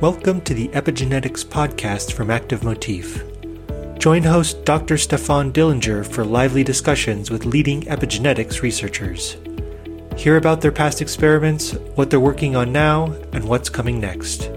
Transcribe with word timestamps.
Welcome 0.00 0.42
to 0.42 0.54
the 0.54 0.68
Epigenetics 0.68 1.44
podcast 1.44 2.12
from 2.12 2.30
Active 2.30 2.62
Motif. 2.62 3.24
Join 3.98 4.22
host 4.22 4.64
Dr. 4.64 4.96
Stefan 4.96 5.52
Dillinger 5.52 6.06
for 6.06 6.24
lively 6.24 6.62
discussions 6.62 7.32
with 7.32 7.44
leading 7.44 7.82
epigenetics 7.82 8.62
researchers. 8.62 9.38
Hear 10.16 10.36
about 10.36 10.60
their 10.60 10.70
past 10.70 11.02
experiments, 11.02 11.72
what 11.96 12.10
they're 12.10 12.20
working 12.20 12.54
on 12.54 12.70
now, 12.70 13.06
and 13.32 13.42
what's 13.42 13.68
coming 13.68 13.98
next. 13.98 14.52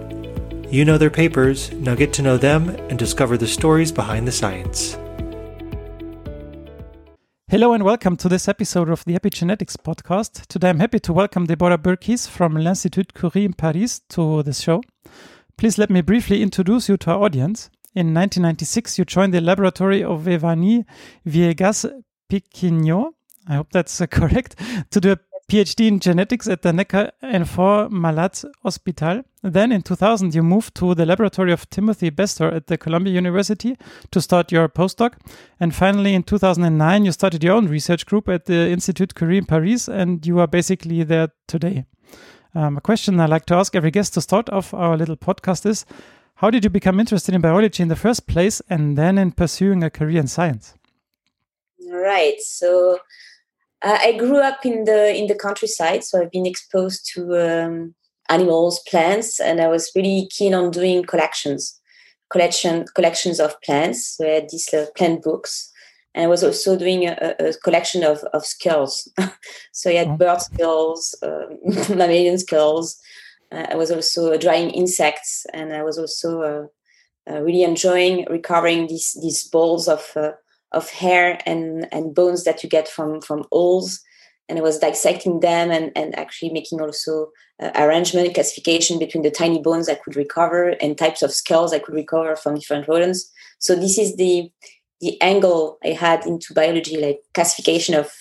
You 0.69 0.85
know 0.85 0.99
their 0.99 1.09
papers, 1.09 1.71
now 1.71 1.95
get 1.95 2.13
to 2.13 2.21
know 2.21 2.37
them 2.37 2.69
and 2.69 2.99
discover 2.99 3.35
the 3.35 3.47
stories 3.47 3.91
behind 3.91 4.27
the 4.27 4.31
science. 4.31 4.95
Hello 7.47 7.73
and 7.73 7.83
welcome 7.83 8.15
to 8.17 8.29
this 8.29 8.47
episode 8.47 8.91
of 8.91 9.03
the 9.05 9.15
Epigenetics 9.15 9.75
podcast. 9.75 10.45
Today 10.45 10.69
I'm 10.69 10.79
happy 10.79 10.99
to 10.99 11.11
welcome 11.11 11.47
Deborah 11.47 11.79
Bourc'his 11.79 12.29
from 12.29 12.55
l'Institut 12.55 13.15
Curie 13.15 13.45
in 13.45 13.53
Paris 13.53 14.01
to 14.09 14.43
the 14.43 14.53
show. 14.53 14.83
Please 15.61 15.77
let 15.77 15.91
me 15.91 16.01
briefly 16.01 16.41
introduce 16.41 16.89
you 16.89 16.97
to 16.97 17.11
our 17.11 17.21
audience. 17.21 17.69
In 17.93 18.15
1996, 18.15 18.97
you 18.97 19.05
joined 19.05 19.31
the 19.31 19.41
laboratory 19.41 20.03
of 20.03 20.27
Evanie 20.27 20.85
Viegas 21.23 21.85
Piquinho, 22.27 23.11
I 23.47 23.57
hope 23.57 23.67
that's 23.71 24.01
uh, 24.01 24.07
correct, 24.07 24.55
to 24.89 24.99
do 24.99 25.11
a 25.11 25.19
PhD 25.51 25.87
in 25.87 25.99
genetics 25.99 26.47
at 26.47 26.63
the 26.63 26.73
Necker 26.73 27.11
Enfants 27.21 27.93
Malades 27.93 28.43
Hospital. 28.63 29.21
Then 29.43 29.71
in 29.71 29.83
2000, 29.83 30.33
you 30.33 30.41
moved 30.41 30.73
to 30.77 30.95
the 30.95 31.05
laboratory 31.05 31.53
of 31.53 31.69
Timothy 31.69 32.09
Bestor 32.09 32.51
at 32.51 32.65
the 32.65 32.79
Columbia 32.79 33.13
University 33.13 33.77
to 34.09 34.19
start 34.19 34.51
your 34.51 34.67
postdoc. 34.67 35.13
And 35.59 35.75
finally, 35.75 36.15
in 36.15 36.23
2009, 36.23 37.05
you 37.05 37.11
started 37.11 37.43
your 37.43 37.53
own 37.53 37.67
research 37.67 38.07
group 38.07 38.27
at 38.29 38.45
the 38.45 38.71
Institut 38.71 39.13
Curie 39.13 39.37
in 39.37 39.45
Paris, 39.45 39.87
and 39.87 40.25
you 40.25 40.39
are 40.39 40.47
basically 40.47 41.03
there 41.03 41.27
today. 41.45 41.85
Um, 42.53 42.77
a 42.77 42.81
question 42.81 43.19
I 43.19 43.27
like 43.27 43.45
to 43.45 43.55
ask 43.55 43.75
every 43.75 43.91
guest 43.91 44.13
to 44.15 44.21
start 44.21 44.49
off 44.49 44.73
our 44.73 44.97
little 44.97 45.15
podcast 45.15 45.65
is 45.65 45.85
How 46.35 46.49
did 46.49 46.63
you 46.63 46.69
become 46.69 46.99
interested 46.99 47.33
in 47.33 47.41
biology 47.41 47.81
in 47.81 47.89
the 47.89 47.95
first 47.95 48.27
place 48.27 48.61
and 48.69 48.97
then 48.97 49.17
in 49.17 49.31
pursuing 49.31 49.83
a 49.83 49.89
career 49.89 50.19
in 50.19 50.27
science? 50.27 50.75
Right. 51.89 52.39
So, 52.39 52.99
uh, 53.81 53.97
I 54.01 54.17
grew 54.17 54.37
up 54.37 54.65
in 54.65 54.83
the 54.83 55.15
in 55.15 55.27
the 55.27 55.35
countryside, 55.35 56.03
so 56.03 56.21
I've 56.21 56.31
been 56.31 56.45
exposed 56.45 57.09
to 57.13 57.37
um, 57.37 57.95
animals, 58.29 58.81
plants, 58.87 59.39
and 59.39 59.61
I 59.61 59.67
was 59.67 59.91
really 59.95 60.27
keen 60.29 60.53
on 60.53 60.71
doing 60.71 61.03
collections, 61.03 61.79
collection 62.29 62.85
collections 62.95 63.39
of 63.39 63.59
plants. 63.61 64.17
So 64.17 64.25
I 64.25 64.31
had 64.31 64.49
these 64.49 64.73
uh, 64.73 64.87
plant 64.95 65.23
books, 65.23 65.70
and 66.13 66.25
I 66.25 66.27
was 66.27 66.43
also 66.43 66.77
doing 66.77 67.07
a, 67.07 67.35
a 67.39 67.53
collection 67.63 68.03
of 68.03 68.23
of 68.33 68.45
skulls. 68.45 69.11
so 69.71 69.89
I 69.89 69.93
had 69.93 70.07
oh. 70.09 70.17
bird 70.17 70.41
skulls, 70.41 71.15
uh, 71.21 71.45
mammalian 71.89 72.37
skulls. 72.37 72.99
Uh, 73.51 73.67
I 73.71 73.75
was 73.75 73.91
also 73.91 74.37
drawing 74.37 74.71
insects, 74.71 75.45
and 75.53 75.73
I 75.73 75.83
was 75.83 75.97
also 75.97 76.41
uh, 76.41 77.31
uh, 77.31 77.41
really 77.41 77.63
enjoying 77.63 78.25
recovering 78.29 78.87
these 78.87 79.17
these 79.21 79.47
balls 79.47 79.87
of 79.87 80.15
of 80.71 80.89
hair 80.89 81.39
and, 81.45 81.87
and 81.91 82.15
bones 82.15 82.45
that 82.45 82.63
you 82.63 82.69
get 82.69 82.87
from 82.87 83.21
from 83.21 83.43
owls 83.53 84.01
and 84.51 84.59
I 84.59 84.61
was 84.61 84.79
dissecting 84.79 85.39
them 85.39 85.71
and, 85.71 85.93
and 85.95 86.13
actually 86.19 86.51
making 86.51 86.81
also 86.81 87.31
uh, 87.61 87.71
arrangement 87.75 88.33
classification 88.33 88.99
between 88.99 89.23
the 89.23 89.31
tiny 89.31 89.61
bones 89.61 89.87
I 89.87 89.95
could 89.95 90.17
recover 90.17 90.75
and 90.81 90.97
types 90.97 91.21
of 91.21 91.31
skulls 91.31 91.73
I 91.73 91.79
could 91.79 91.95
recover 91.95 92.35
from 92.35 92.55
different 92.55 92.89
rodents. 92.89 93.31
So 93.59 93.75
this 93.75 93.97
is 93.97 94.17
the 94.17 94.51
the 95.01 95.21
angle 95.21 95.77
I 95.83 95.89
had 95.89 96.25
into 96.25 96.53
biology, 96.53 96.97
like 96.97 97.21
classification 97.33 97.95
of 97.95 98.11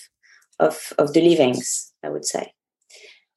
of, 0.59 0.93
of 0.99 1.13
the 1.13 1.21
livings, 1.21 1.91
I 2.03 2.09
would 2.09 2.25
say. 2.25 2.53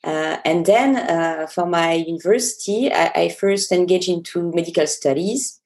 Uh, 0.03 0.37
and 0.45 0.67
then 0.67 0.97
uh, 0.97 1.47
for 1.47 1.65
my 1.65 1.95
university, 1.95 2.93
I, 2.93 3.11
I, 3.15 3.29
first 3.31 3.73
engaged 3.73 4.11
into 4.11 4.53
medical 4.53 4.87
studies 4.87 5.59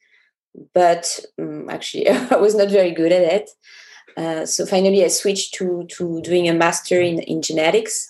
but 0.75 1.21
um, 1.39 1.69
actually 1.71 2.09
I 2.31 2.37
was 2.37 2.55
not 2.55 2.71
very 2.71 2.93
good 2.93 3.13
at 3.13 3.23
it. 3.23 3.51
Uh, 4.17 4.47
so 4.47 4.67
finally, 4.67 5.05
I 5.05 5.09
switched 5.09 5.55
to 5.55 5.87
to 5.91 6.21
doing 6.23 6.49
a 6.49 6.55
master 6.55 7.01
in 7.01 7.21
in 7.21 7.43
genetics, 7.43 8.09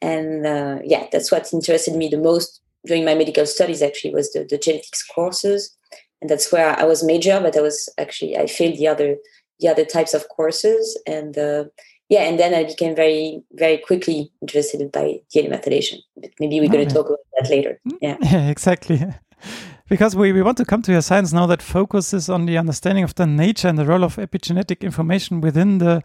and 0.00 0.46
uh, 0.46 0.78
yeah, 0.84 1.06
that's 1.12 1.30
what 1.30 1.52
interested 1.52 1.94
me 1.94 2.08
the 2.08 2.16
most 2.16 2.60
during 2.86 3.04
my 3.04 3.14
medical 3.14 3.44
studies. 3.46 3.82
Actually, 3.82 4.14
was 4.14 4.32
the, 4.32 4.46
the 4.48 4.58
genetics 4.58 5.04
courses, 5.04 5.76
and 6.22 6.30
that's 6.30 6.50
where 6.50 6.78
I 6.78 6.84
was 6.84 7.04
major. 7.04 7.38
But 7.40 7.56
I 7.56 7.60
was 7.60 7.92
actually 7.98 8.36
I 8.38 8.46
failed 8.46 8.78
the 8.78 8.88
other 8.88 9.16
the 9.60 9.68
other 9.68 9.84
types 9.84 10.14
of 10.14 10.28
courses, 10.28 10.98
and 11.06 11.36
uh, 11.36 11.64
yeah, 12.08 12.22
and 12.22 12.38
then 12.38 12.54
I 12.54 12.64
became 12.64 12.96
very 12.96 13.42
very 13.52 13.76
quickly 13.78 14.32
interested 14.40 14.90
by 14.90 15.20
DNA 15.34 15.50
methylation. 15.50 15.98
But 16.16 16.30
maybe 16.40 16.60
we're 16.60 16.70
going 16.70 16.88
to 16.88 16.94
talk 16.94 17.06
about 17.06 17.18
that 17.38 17.50
later. 17.50 17.78
Yeah, 18.00 18.16
yeah 18.22 18.48
exactly 18.48 19.04
because 19.88 20.16
we, 20.16 20.32
we 20.32 20.42
want 20.42 20.56
to 20.58 20.64
come 20.64 20.80
to 20.82 20.92
your 20.92 21.02
science 21.02 21.32
now 21.32 21.46
that 21.46 21.60
focuses 21.60 22.30
on 22.30 22.46
the 22.46 22.56
understanding 22.56 23.04
of 23.04 23.14
the 23.16 23.26
nature 23.26 23.68
and 23.68 23.76
the 23.76 23.84
role 23.84 24.04
of 24.04 24.16
epigenetic 24.16 24.80
information 24.80 25.40
within 25.40 25.78
the 25.78 26.02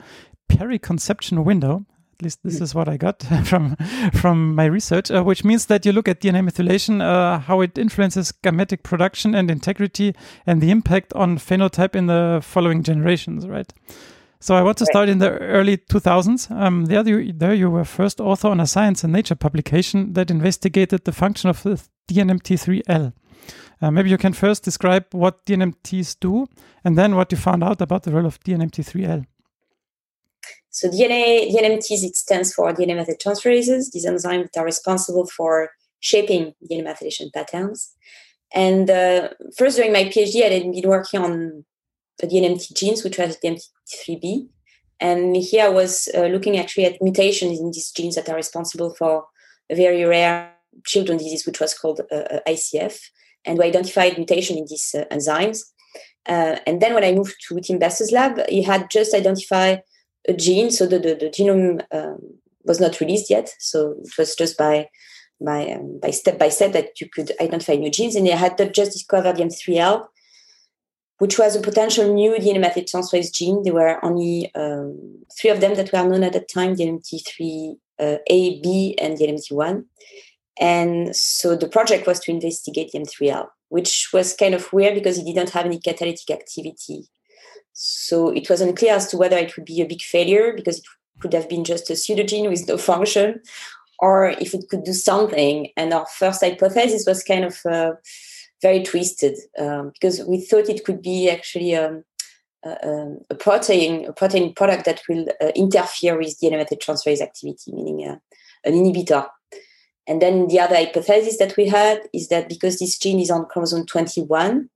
periconception 0.52 1.44
window. 1.44 1.86
At 2.20 2.24
least 2.24 2.40
this 2.44 2.62
is 2.62 2.74
what 2.74 2.90
I 2.90 2.98
got 2.98 3.22
from 3.46 3.76
from 4.12 4.56
my 4.56 4.66
research, 4.66 5.12
uh, 5.12 5.22
which 5.24 5.44
means 5.44 5.68
that 5.68 5.86
you 5.86 5.92
look 5.92 6.08
at 6.08 6.20
DNA 6.20 6.44
methylation, 6.44 7.00
uh, 7.00 7.38
how 7.38 7.62
it 7.62 7.78
influences 7.78 8.32
gametic 8.32 8.82
production 8.82 9.36
and 9.36 9.52
integrity, 9.52 10.16
and 10.48 10.60
the 10.60 10.72
impact 10.72 11.14
on 11.14 11.38
phenotype 11.38 11.96
in 11.96 12.08
the 12.08 12.40
following 12.42 12.82
generations, 12.82 13.48
right? 13.48 13.72
So 14.40 14.56
I 14.56 14.64
want 14.64 14.78
to 14.80 14.86
start 14.86 15.10
in 15.10 15.20
the 15.20 15.30
early 15.30 15.78
2000s. 15.78 16.50
Um, 16.50 16.86
there, 16.86 17.08
you, 17.08 17.34
there 17.34 17.54
you 17.54 17.70
were 17.70 17.86
first 17.86 18.20
author 18.20 18.48
on 18.48 18.60
a 18.60 18.68
Science 18.68 19.04
and 19.04 19.14
Nature 19.14 19.36
publication 19.36 20.14
that 20.14 20.32
investigated 20.32 21.06
the 21.06 21.12
function 21.12 21.50
of 21.52 21.62
the 21.62 21.80
DNMT3L. 22.08 23.14
Uh, 23.82 23.92
maybe 23.92 24.10
you 24.10 24.18
can 24.18 24.34
first 24.34 24.64
describe 24.64 25.06
what 25.12 25.46
DNMTs 25.46 26.20
do 26.20 26.48
and 26.84 26.98
then 26.98 27.16
what 27.16 27.32
you 27.32 27.38
found 27.38 27.64
out 27.64 27.82
about 27.82 28.04
the 28.04 28.12
role 28.12 28.26
of 28.26 28.40
DNMT3L. 28.40 29.26
So 30.70 30.90
DNA, 30.90 31.52
DNMTs, 31.52 32.04
it 32.04 32.16
stands 32.16 32.54
for 32.54 32.72
DNA 32.74 32.96
methyltransferases, 32.96 33.92
these 33.92 34.06
enzymes 34.06 34.52
that 34.52 34.62
are 34.62 34.66
responsible 34.66 35.28
for 35.28 35.72
shaping 36.00 36.54
DNA 36.70 36.84
methylation 36.84 37.34
patterns. 37.34 37.94
And 38.54 38.90
uh, 38.90 39.30
first, 39.58 39.78
during 39.78 39.92
my 39.92 40.06
PhD, 40.06 40.44
I 40.44 40.54
had 40.54 40.72
been 40.72 40.90
working 40.90 41.20
on 41.20 41.66
the 42.20 42.28
DNMT 42.28 42.76
genes, 42.76 43.04
which 43.04 43.18
was 43.18 43.38
DNMT3B. 43.38 44.48
And 45.00 45.36
here 45.36 45.66
I 45.66 45.70
was 45.70 46.10
uh, 46.16 46.26
looking 46.26 46.58
actually 46.58 46.86
at 46.86 47.02
mutations 47.02 47.60
in 47.60 47.72
these 47.72 47.92
genes 47.92 48.16
that 48.16 48.30
are 48.30 48.36
responsible 48.36 48.96
for 48.96 49.26
a 49.70 49.76
very 49.76 50.04
rare 50.06 50.54
children 50.86 51.18
disease, 51.18 51.46
which 51.46 51.60
was 51.60 51.74
called 51.74 52.02
uh, 52.12 52.16
uh 52.16 52.40
ICF 52.48 53.00
and 53.48 53.58
we 53.58 53.66
identified 53.66 54.18
mutation 54.18 54.58
in 54.58 54.66
these 54.70 54.94
uh, 54.96 55.06
enzymes. 55.12 55.62
Uh, 56.28 56.58
and 56.68 56.82
then 56.82 56.94
when 56.94 57.06
I 57.06 57.14
moved 57.14 57.36
to 57.48 57.60
Tim 57.62 57.80
Bestor's 57.80 58.12
lab, 58.12 58.40
he 58.50 58.62
had 58.62 58.90
just 58.92 59.16
identified 59.16 59.82
a 60.28 60.34
gene, 60.34 60.72
so 60.72 60.86
the, 60.86 61.00
the, 61.00 61.16
the 61.16 61.30
genome 61.30 61.82
um, 61.92 62.20
was 62.64 62.80
not 62.80 63.00
released 63.00 63.30
yet. 63.30 63.54
So 63.60 63.96
it 64.04 64.18
was 64.18 64.36
just 64.36 64.58
by 64.58 64.90
by 65.44 65.72
um, 65.72 66.00
by 66.02 66.12
step 66.12 66.40
by 66.40 66.50
step 66.50 66.74
that 66.74 67.00
you 67.00 67.08
could 67.10 67.32
identify 67.40 67.76
new 67.76 67.92
genes, 67.92 68.16
and 68.16 68.26
they 68.26 68.32
had 68.32 68.58
just 68.74 68.92
discovered 68.92 69.38
M3L, 69.38 70.06
which 71.20 71.38
was 71.38 71.56
a 71.56 71.62
potential 71.62 72.14
new 72.14 72.34
DNA 72.34 72.64
methyltransferase 72.66 73.34
gene. 73.34 73.64
There 73.64 73.74
were 73.74 74.04
only 74.04 74.52
um, 74.56 75.24
three 75.40 75.50
of 75.50 75.62
them 75.62 75.76
that 75.76 75.92
were 75.92 76.08
known 76.08 76.24
at 76.24 76.34
that 76.34 76.50
time: 76.50 76.76
DNMT3A, 76.76 77.76
uh, 78.00 78.18
B, 78.28 78.98
and 79.00 79.18
DNMT1. 79.18 79.86
And 80.60 81.16
so 81.16 81.56
the 81.56 81.70
project 81.70 82.08
was 82.08 82.20
to 82.22 82.32
investigate 82.32 82.92
M3L, 82.96 83.48
which 83.70 84.10
was 84.12 84.34
kind 84.34 84.56
of 84.56 84.74
weird 84.74 84.96
because 84.96 85.20
it 85.20 85.26
didn't 85.26 85.52
have 85.52 85.66
any 85.66 85.80
catalytic 85.80 86.32
activity. 86.32 87.08
So 87.80 88.30
it 88.30 88.50
was 88.50 88.60
unclear 88.60 88.96
as 88.96 89.06
to 89.08 89.18
whether 89.18 89.38
it 89.38 89.56
would 89.56 89.66
be 89.66 89.82
a 89.82 89.86
big 89.86 90.02
failure 90.02 90.52
because 90.52 90.80
it 90.80 90.86
could 91.20 91.34
have 91.34 91.48
been 91.48 91.64
just 91.64 91.92
a 91.92 91.94
pseudogene 91.94 92.50
with 92.50 92.68
no 92.68 92.76
function, 92.76 93.40
or 94.00 94.30
if 94.30 94.56
it 94.56 94.68
could 94.70 94.84
do 94.84 94.94
something. 94.94 95.70
And 95.78 95.94
our 95.94 96.08
first 96.08 96.42
hypothesis 96.42 97.06
was 97.06 97.24
kind 97.24 97.46
of 97.46 97.64
uh, 97.66 97.92
very 98.64 98.82
twisted 98.82 99.38
um, 99.60 99.92
because 99.94 100.24
we 100.26 100.42
thought 100.42 100.70
it 100.70 100.86
could 100.86 101.04
be 101.04 101.30
actually 101.30 101.76
um, 101.76 102.04
um 102.66 103.20
a 103.30 103.36
protein, 103.36 104.06
a 104.06 104.12
protein 104.12 104.56
product 104.56 104.86
that 104.86 105.02
will 105.08 105.28
uh, 105.40 105.52
interfere 105.56 106.18
with 106.18 106.40
DNA 106.42 106.66
methyltransferase 106.66 107.22
activity, 107.22 107.72
meaning 107.74 108.08
uh, 108.10 108.18
an 108.66 108.74
inhibitor 108.74 109.28
and 110.08 110.22
then 110.22 110.48
the 110.48 110.60
other 110.60 110.76
hypothesis 110.76 111.38
that 111.38 111.56
we 111.58 111.68
had 111.68 112.02
is 112.14 112.30
that 112.30 112.48
because 112.48 112.80
this 112.80 112.98
gene 112.98 113.20
is 113.20 113.30
on 113.30 113.46
chromosome 113.46 113.86
21 113.86 114.70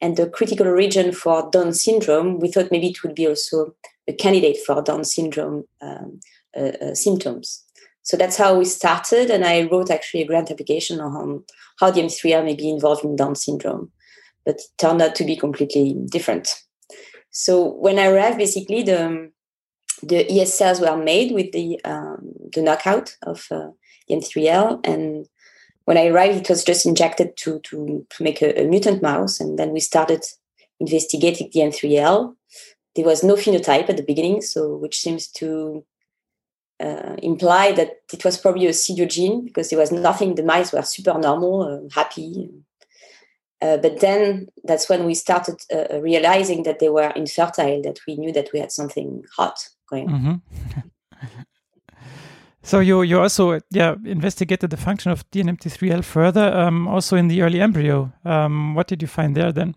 and 0.00 0.16
the 0.16 0.28
critical 0.28 0.66
region 0.66 1.12
for 1.12 1.48
Down 1.50 1.72
syndrome, 1.72 2.38
we 2.38 2.50
thought 2.50 2.70
maybe 2.70 2.88
it 2.88 3.02
would 3.02 3.14
be 3.14 3.26
also 3.26 3.74
a 4.06 4.12
candidate 4.12 4.58
for 4.64 4.80
Down 4.82 5.04
syndrome 5.04 5.64
um, 5.80 6.20
uh, 6.56 6.72
uh, 6.80 6.94
symptoms. 6.94 7.64
So 8.02 8.16
that's 8.16 8.36
how 8.36 8.56
we 8.56 8.64
started. 8.64 9.30
And 9.30 9.44
I 9.44 9.68
wrote 9.70 9.90
actually 9.90 10.22
a 10.22 10.26
grant 10.26 10.50
application 10.50 11.00
on 11.00 11.44
how 11.78 11.90
the 11.90 12.00
M3R 12.00 12.44
may 12.44 12.54
be 12.54 12.70
involved 12.70 13.04
in 13.04 13.16
Down 13.16 13.34
syndrome. 13.34 13.90
But 14.46 14.56
it 14.56 14.62
turned 14.78 15.02
out 15.02 15.14
to 15.16 15.24
be 15.24 15.36
completely 15.36 15.94
different. 16.10 16.62
So 17.30 17.74
when 17.74 17.98
I 17.98 18.06
arrived, 18.06 18.38
basically 18.38 18.82
the 18.82 19.30
the 20.02 20.30
ES 20.30 20.54
cells 20.54 20.80
were 20.80 20.96
made 20.96 21.32
with 21.32 21.50
the 21.52 21.80
um, 21.84 22.32
the 22.54 22.62
knockout 22.62 23.16
of 23.24 23.46
uh, 23.50 23.70
DNMT3L. 24.08 24.86
And 24.86 25.26
when 25.88 25.96
I 25.96 26.08
arrived, 26.08 26.36
it 26.36 26.50
was 26.50 26.64
just 26.64 26.84
injected 26.84 27.34
to 27.38 27.60
to 27.60 28.06
to 28.10 28.22
make 28.22 28.42
a, 28.42 28.60
a 28.60 28.64
mutant 28.68 29.00
mouse, 29.00 29.40
and 29.40 29.58
then 29.58 29.70
we 29.70 29.80
started 29.80 30.22
investigating 30.78 31.50
DN3L. 31.50 32.36
There 32.94 33.06
was 33.06 33.24
no 33.24 33.36
phenotype 33.36 33.88
at 33.88 33.96
the 33.96 34.02
beginning, 34.02 34.42
so 34.42 34.76
which 34.76 35.00
seems 35.00 35.28
to 35.40 35.86
uh, 36.78 37.16
imply 37.22 37.72
that 37.72 37.90
it 38.12 38.22
was 38.22 38.36
probably 38.36 38.66
a 38.66 39.06
gene 39.06 39.46
because 39.46 39.70
there 39.70 39.78
was 39.78 39.90
nothing. 39.90 40.34
The 40.34 40.42
mice 40.42 40.74
were 40.74 40.82
super 40.82 41.18
normal, 41.18 41.62
uh, 41.62 41.88
happy. 41.94 42.50
Uh, 43.62 43.78
but 43.78 44.00
then 44.00 44.48
that's 44.64 44.90
when 44.90 45.06
we 45.06 45.14
started 45.14 45.56
uh, 45.74 46.02
realizing 46.02 46.64
that 46.64 46.80
they 46.80 46.90
were 46.90 47.12
infertile, 47.16 47.80
that 47.80 47.98
we 48.06 48.16
knew 48.16 48.32
that 48.32 48.50
we 48.52 48.58
had 48.60 48.72
something 48.72 49.24
hot 49.34 49.58
going 49.88 50.10
on. 50.10 50.20
Mm-hmm. 50.20 51.38
so 52.68 52.80
you 52.80 53.00
you 53.02 53.18
also 53.18 53.60
yeah 53.70 53.94
investigated 54.04 54.68
the 54.70 54.76
function 54.76 55.10
of 55.10 55.24
DNMT3L 55.30 56.04
further, 56.04 56.52
um, 56.54 56.86
also 56.86 57.16
in 57.16 57.28
the 57.28 57.40
early 57.40 57.60
embryo. 57.60 58.12
Um, 58.24 58.74
what 58.74 58.88
did 58.88 59.00
you 59.00 59.08
find 59.08 59.34
there 59.34 59.52
then? 59.52 59.74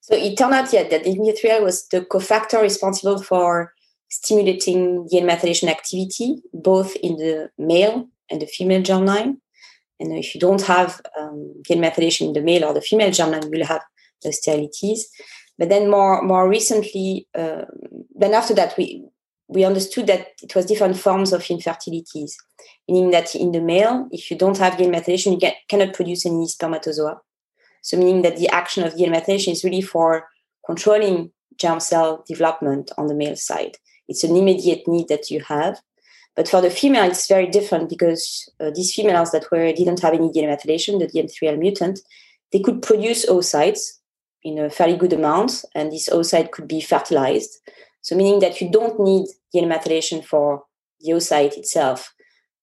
So 0.00 0.14
it 0.14 0.38
turned 0.38 0.54
out 0.54 0.72
yeah, 0.72 0.88
that 0.88 1.04
DNMT3L 1.04 1.62
was 1.62 1.88
the 1.88 2.02
cofactor 2.02 2.62
responsible 2.62 3.20
for 3.22 3.72
stimulating 4.08 5.08
DNA 5.08 5.32
methylation 5.32 5.68
activity, 5.68 6.36
both 6.52 6.94
in 6.96 7.16
the 7.16 7.50
male 7.58 8.06
and 8.30 8.40
the 8.40 8.46
female 8.46 8.82
germline. 8.82 9.38
And 9.98 10.12
if 10.16 10.32
you 10.34 10.40
don't 10.40 10.62
have 10.62 11.00
um, 11.18 11.54
DNA 11.68 11.90
methylation 11.90 12.28
in 12.28 12.32
the 12.34 12.40
male 12.40 12.64
or 12.64 12.74
the 12.74 12.82
female 12.82 13.10
germline, 13.10 13.44
you 13.44 13.50
will 13.50 13.66
have 13.66 13.82
the 14.22 14.32
sterilities. 14.32 15.08
But 15.58 15.70
then 15.70 15.90
more 15.90 16.22
more 16.22 16.48
recently, 16.48 17.26
uh, 17.34 17.64
then 18.14 18.34
after 18.34 18.54
that, 18.54 18.76
we 18.78 19.04
we 19.48 19.64
understood 19.64 20.06
that 20.06 20.28
it 20.42 20.54
was 20.54 20.66
different 20.66 20.96
forms 20.96 21.32
of 21.32 21.48
infertilities, 21.50 22.36
meaning 22.88 23.10
that 23.10 23.34
in 23.34 23.52
the 23.52 23.60
male, 23.60 24.08
if 24.10 24.30
you 24.30 24.38
don't 24.38 24.58
have 24.58 24.74
DNA 24.74 24.96
methylation, 24.96 25.32
you 25.32 25.38
get, 25.38 25.56
cannot 25.68 25.94
produce 25.94 26.24
any 26.26 26.46
spermatozoa. 26.46 27.20
So 27.82 27.98
meaning 27.98 28.22
that 28.22 28.38
the 28.38 28.48
action 28.48 28.84
of 28.84 28.94
DNA 28.94 29.16
methylation 29.16 29.52
is 29.52 29.64
really 29.64 29.82
for 29.82 30.26
controlling 30.64 31.30
germ 31.58 31.80
cell 31.80 32.24
development 32.26 32.90
on 32.96 33.06
the 33.06 33.14
male 33.14 33.36
side. 33.36 33.76
It's 34.08 34.24
an 34.24 34.36
immediate 34.36 34.88
need 34.88 35.08
that 35.08 35.30
you 35.30 35.40
have. 35.40 35.80
But 36.36 36.48
for 36.48 36.60
the 36.60 36.70
female, 36.70 37.04
it's 37.04 37.28
very 37.28 37.46
different 37.46 37.88
because 37.88 38.48
uh, 38.58 38.70
these 38.74 38.92
females 38.92 39.30
that 39.30 39.50
were 39.52 39.72
didn't 39.72 40.00
have 40.00 40.14
any 40.14 40.30
DNA 40.30 40.48
methylation, 40.48 40.98
the 40.98 41.06
DN3L 41.06 41.58
mutant, 41.58 42.00
they 42.52 42.58
could 42.60 42.82
produce 42.82 43.26
oocytes 43.26 43.98
in 44.42 44.58
a 44.58 44.68
fairly 44.68 44.96
good 44.96 45.12
amount, 45.12 45.64
and 45.74 45.90
this 45.90 46.08
oocyte 46.08 46.50
could 46.50 46.68
be 46.68 46.80
fertilized. 46.80 47.58
So 48.04 48.14
meaning 48.14 48.40
that 48.40 48.60
you 48.60 48.70
don't 48.70 49.00
need 49.00 49.26
DNA 49.54 49.74
methylation 49.74 50.22
for 50.22 50.62
the 51.00 51.12
oocyte 51.12 51.56
itself, 51.56 52.12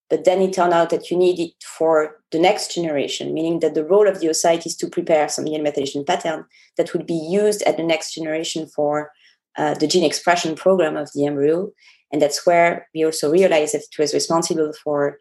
but 0.08 0.24
then 0.24 0.40
it 0.40 0.52
turned 0.52 0.72
out 0.72 0.90
that 0.90 1.10
you 1.10 1.16
need 1.16 1.40
it 1.40 1.52
for 1.64 2.20
the 2.30 2.38
next 2.38 2.72
generation, 2.72 3.34
meaning 3.34 3.58
that 3.58 3.74
the 3.74 3.84
role 3.84 4.06
of 4.06 4.20
the 4.20 4.28
oocyte 4.28 4.66
is 4.66 4.76
to 4.76 4.88
prepare 4.88 5.28
some 5.28 5.44
DNA 5.44 5.66
methylation 5.66 6.06
pattern 6.06 6.44
that 6.76 6.92
would 6.92 7.08
be 7.08 7.28
used 7.28 7.62
at 7.62 7.76
the 7.76 7.82
next 7.82 8.14
generation 8.14 8.68
for 8.68 9.10
uh, 9.58 9.74
the 9.74 9.88
gene 9.88 10.04
expression 10.04 10.54
program 10.54 10.96
of 10.96 11.10
the 11.12 11.26
embryo. 11.26 11.72
And 12.12 12.22
that's 12.22 12.46
where 12.46 12.86
we 12.94 13.04
also 13.04 13.28
realized 13.28 13.74
that 13.74 13.82
it 13.90 13.98
was 13.98 14.14
responsible 14.14 14.72
for 14.84 15.18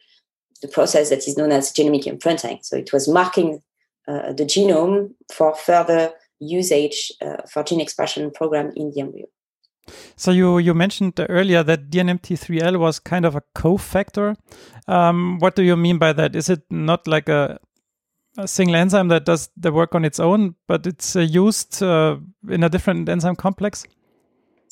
the 0.62 0.68
process 0.68 1.09
that 1.09 1.27
is 1.27 1.35
known 1.35 1.51
as 1.51 1.73
genomic 1.73 2.06
imprinting. 2.06 2.59
So 2.62 2.77
it 2.77 2.94
was 2.94 3.07
marking 3.07 3.63
uh, 4.07 4.33
the 4.33 4.45
genome 4.45 5.15
for 5.33 5.56
further 5.56 6.12
usage 6.39 7.12
uh, 7.21 7.38
for 7.51 7.63
gene 7.63 7.81
expression 7.81 8.29
program 8.29 8.71
in 8.75 8.91
the 8.91 9.01
embryo. 9.01 9.25
So 10.16 10.31
you 10.31 10.60
you 10.60 10.74
mentioned 10.74 11.19
earlier 11.30 11.63
that 11.63 11.89
DNMT3L 11.89 12.80
was 12.80 13.00
kind 13.00 13.25
of 13.25 13.36
a 13.36 13.42
cofactor. 13.56 14.36
Um, 14.88 15.39
what 15.39 15.56
do 15.56 15.63
you 15.63 15.75
mean 15.75 15.98
by 15.98 16.13
that? 16.13 16.36
Is 16.36 16.50
it 16.50 16.62
not 16.69 17.07
like 17.07 17.30
a, 17.30 17.60
a 18.38 18.48
single 18.48 18.75
enzyme 18.75 19.10
that 19.10 19.25
does 19.25 19.50
the 19.57 19.72
work 19.72 19.95
on 19.95 20.06
its 20.06 20.19
own, 20.19 20.56
but 20.68 20.86
it's 20.86 21.16
uh, 21.16 21.22
used 21.22 21.81
uh, 21.81 22.18
in 22.50 22.63
a 22.63 22.69
different 22.69 23.10
enzyme 23.10 23.36
complex? 23.36 23.86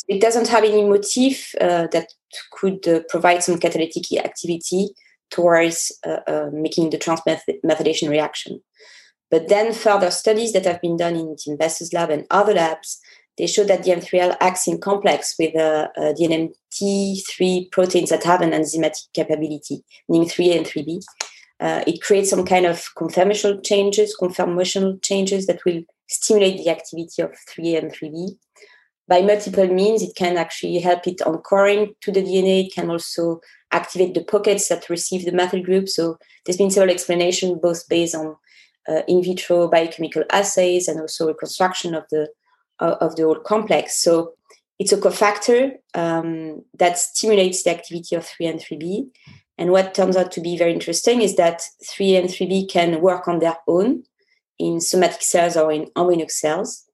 It 0.07 0.21
doesn't 0.21 0.47
have 0.47 0.63
any 0.63 0.83
motif 0.83 1.53
uh, 1.61 1.87
that 1.91 2.07
could 2.51 2.87
uh, 2.87 3.01
provide 3.09 3.43
some 3.43 3.59
catalytic 3.59 4.11
activity 4.17 4.89
towards 5.29 5.91
uh, 6.05 6.19
uh, 6.27 6.49
making 6.51 6.89
the 6.89 6.97
transmethylation 6.97 8.09
reaction. 8.09 8.61
But 9.29 9.47
then 9.47 9.73
further 9.73 10.09
studies 10.09 10.53
that 10.53 10.65
have 10.65 10.81
been 10.81 10.97
done 10.97 11.15
in 11.15 11.35
Tim 11.35 11.55
Bestor's 11.55 11.93
lab 11.93 12.09
and 12.09 12.25
other 12.31 12.53
labs, 12.53 12.99
they 13.39 13.47
showed 13.47 13.69
that 13.69 13.83
DN3L 13.83 14.35
acts 14.41 14.67
in 14.67 14.79
complex 14.79 15.35
with 15.39 15.55
uh, 15.55 15.87
uh, 15.97 16.13
DNMT3 16.13 17.71
proteins 17.71 18.09
that 18.09 18.23
have 18.25 18.41
an 18.41 18.51
enzymatic 18.51 19.07
capability, 19.13 19.83
meaning 20.09 20.27
3A 20.27 20.57
and 20.57 20.65
3B. 20.65 21.01
Uh, 21.61 21.83
it 21.87 22.01
creates 22.01 22.29
some 22.29 22.45
kind 22.45 22.65
of 22.65 22.85
conformational 22.97 23.63
changes, 23.65 24.15
conformational 24.19 25.01
changes 25.01 25.47
that 25.47 25.63
will 25.65 25.81
stimulate 26.07 26.57
the 26.57 26.69
activity 26.69 27.21
of 27.21 27.31
3A 27.49 27.79
and 27.79 27.91
3B 27.93 28.37
by 29.07 29.21
multiple 29.21 29.67
means. 29.67 30.03
It 30.03 30.15
can 30.17 30.37
actually 30.37 30.79
help 30.79 31.07
it 31.07 31.21
anchoring 31.25 31.95
to 32.01 32.11
the 32.11 32.21
DNA. 32.21 32.65
It 32.65 32.73
can 32.73 32.89
also 32.89 33.39
activate 33.71 34.15
the 34.15 34.23
pockets 34.23 34.67
that 34.67 34.89
receive 34.89 35.25
the 35.25 35.31
methyl 35.31 35.63
group. 35.63 35.87
So 35.87 36.17
there's 36.45 36.57
been 36.57 36.71
several 36.71 36.91
explanations, 36.91 37.59
both 37.61 37.87
based 37.87 38.15
on 38.15 38.35
uh, 38.89 39.01
in 39.07 39.23
vitro 39.23 39.69
biochemical 39.69 40.23
assays 40.29 40.87
and 40.87 40.99
also 40.99 41.27
reconstruction 41.27 41.93
of 41.93 42.03
the 42.11 42.27
of 42.79 43.15
the 43.15 43.23
whole 43.23 43.39
complex. 43.39 43.97
So 43.97 44.33
it's 44.79 44.93
a 44.93 44.97
cofactor 44.97 45.73
um, 45.93 46.63
that 46.77 46.97
stimulates 46.97 47.63
the 47.63 47.71
activity 47.71 48.15
of 48.15 48.25
3 48.25 48.45
and 48.47 48.59
3B. 48.59 49.09
And 49.57 49.71
what 49.71 49.93
turns 49.93 50.15
out 50.15 50.31
to 50.33 50.41
be 50.41 50.57
very 50.57 50.71
interesting 50.71 51.21
is 51.21 51.35
that 51.35 51.61
3 51.85 52.15
and 52.15 52.29
3B 52.29 52.71
can 52.71 53.01
work 53.01 53.27
on 53.27 53.39
their 53.39 53.57
own 53.67 54.03
in 54.57 54.79
somatic 54.79 55.21
cells 55.21 55.57
or 55.57 55.71
in 55.71 55.87
embryonic 55.97 56.31
cells. 56.31 56.85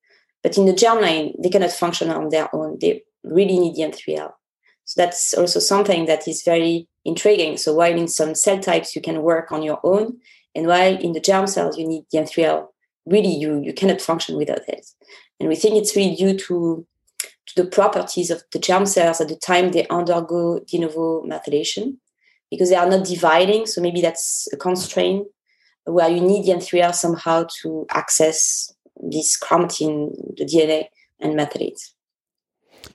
But 0.42 0.58
in 0.58 0.66
the 0.66 0.74
germline, 0.74 1.34
they 1.42 1.50
cannot 1.50 1.72
function 1.72 2.10
on 2.10 2.30
their 2.30 2.54
own. 2.56 2.78
They 2.80 3.04
really 3.24 3.60
need 3.60 3.76
DN3L. 3.76 4.32
So 4.86 5.02
that's 5.02 5.34
also 5.34 5.60
something 5.60 6.06
that 6.06 6.28
is 6.28 6.44
very 6.44 6.88
intriguing. 7.04 7.58
So 7.58 7.74
while 7.74 7.98
in 7.98 8.08
some 8.08 8.36
cell 8.36 8.60
types 8.60 8.96
you 8.96 9.02
can 9.02 9.24
work 9.24 9.52
on 9.52 9.64
your 9.64 9.80
own, 9.84 10.20
and 10.54 10.68
while 10.68 10.96
in 10.96 11.14
the 11.14 11.20
germ 11.20 11.48
cells 11.48 11.78
you 11.78 11.88
need 11.88 12.06
DN3L, 12.14 12.68
really 13.06 13.34
you 13.34 13.62
you 13.62 13.74
cannot 13.74 14.02
function 14.02 14.38
without 14.38 14.68
it. 14.68 14.86
And 15.40 15.50
we 15.50 15.56
think 15.56 15.76
it's 15.76 15.96
really 15.96 16.16
due 16.16 16.38
to 16.38 16.86
to 17.48 17.64
the 17.64 17.70
properties 17.70 18.32
of 18.32 18.44
the 18.52 18.60
germ 18.60 18.86
cells 18.86 19.22
at 19.22 19.28
the 19.28 19.36
time 19.36 19.72
they 19.72 19.88
undergo 19.88 20.60
de 20.68 20.80
novo 20.80 21.24
methylation, 21.24 21.98
because 22.50 22.70
they 22.70 22.76
are 22.76 22.90
not 22.90 23.06
dividing. 23.06 23.66
So 23.66 23.82
maybe 23.82 24.02
that's 24.02 24.48
a 24.52 24.58
constraint 24.58 25.28
where 25.86 26.10
you 26.10 26.22
need 26.22 26.46
DN3L 26.46 26.96
somehow 26.96 27.46
to 27.62 27.86
access 27.92 28.74
this 29.12 29.38
chromatin, 29.40 30.16
the 30.38 30.46
DNA, 30.46 30.86
and 31.20 31.36
methylates. 31.36 31.92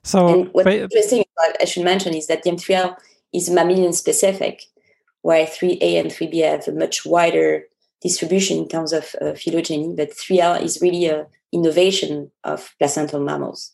So 0.03 0.27
and 0.29 0.49
what's 0.53 0.69
interesting, 0.69 1.25
I 1.61 1.65
should 1.65 1.85
mention, 1.85 2.15
is 2.15 2.27
that 2.27 2.45
DN3L 2.45 2.97
is 3.33 3.51
mammalian 3.51 3.93
specific, 3.93 4.65
while 5.23 5.47
3A 5.47 6.01
and 6.01 6.11
3B 6.11 6.43
have 6.43 6.67
a 6.67 6.73
much 6.73 7.05
wider 7.07 7.65
distribution 8.01 8.59
in 8.59 8.69
terms 8.69 8.93
of 8.93 9.15
uh, 9.21 9.35
phylogeny, 9.35 9.95
but 9.97 10.11
3L 10.11 10.63
is 10.63 10.81
really 10.81 11.07
a 11.07 11.27
innovation 11.53 12.31
of 12.45 12.73
placental 12.79 13.21
mammals. 13.21 13.73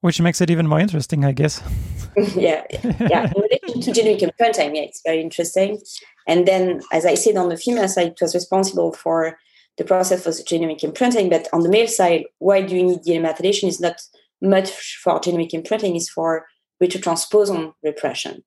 Which 0.00 0.20
makes 0.20 0.40
it 0.40 0.50
even 0.50 0.66
more 0.66 0.80
interesting, 0.80 1.24
I 1.24 1.32
guess. 1.32 1.62
yeah, 2.36 2.64
yeah. 3.00 3.32
In 3.34 3.42
relation 3.42 3.80
to 3.80 3.90
genomic 3.90 4.22
imprinting, 4.22 4.76
yeah, 4.76 4.82
it's 4.82 5.00
very 5.04 5.20
interesting. 5.20 5.80
And 6.26 6.46
then, 6.46 6.82
as 6.92 7.06
I 7.06 7.14
said, 7.14 7.36
on 7.36 7.48
the 7.48 7.56
female 7.56 7.88
side, 7.88 8.08
it 8.08 8.18
was 8.20 8.34
responsible 8.34 8.92
for 8.92 9.38
the 9.78 9.84
process 9.84 10.26
was 10.26 10.44
genomic 10.44 10.84
imprinting. 10.84 11.30
But 11.30 11.48
on 11.52 11.62
the 11.62 11.70
male 11.70 11.88
side, 11.88 12.24
why 12.38 12.60
do 12.60 12.76
you 12.76 12.82
need 12.82 13.00
DNA 13.00 13.26
methylation 13.26 13.68
is 13.68 13.80
not 13.80 14.00
much 14.42 14.98
for 15.02 15.18
genomic 15.20 15.54
imprinting, 15.54 15.96
is 15.96 16.08
for 16.08 16.46
retrotransposon 16.82 17.72
repression. 17.82 18.44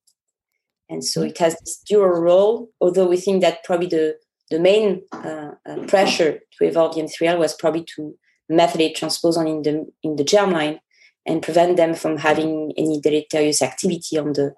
And 0.88 1.04
so 1.04 1.22
it 1.22 1.38
has 1.38 1.56
this 1.58 1.82
dual 1.86 2.08
role, 2.08 2.68
although 2.80 3.08
we 3.08 3.18
think 3.18 3.42
that 3.42 3.64
probably 3.64 3.88
the, 3.88 4.16
the 4.50 4.58
main 4.58 5.02
uh, 5.12 5.52
uh, 5.68 5.76
pressure 5.86 6.40
to 6.58 6.64
evolve 6.64 6.94
DN3L 6.94 7.38
was 7.38 7.54
probably 7.54 7.84
to 7.96 8.14
methylate 8.50 8.96
transposon 8.96 9.48
in 9.48 9.62
the, 9.62 9.86
in 10.02 10.16
the 10.16 10.24
germline 10.24 10.80
and 11.26 11.42
prevent 11.42 11.76
them 11.76 11.94
from 11.94 12.16
having 12.16 12.72
any 12.76 13.00
deleterious 13.00 13.60
activity 13.60 14.16
on 14.18 14.32
the, 14.32 14.54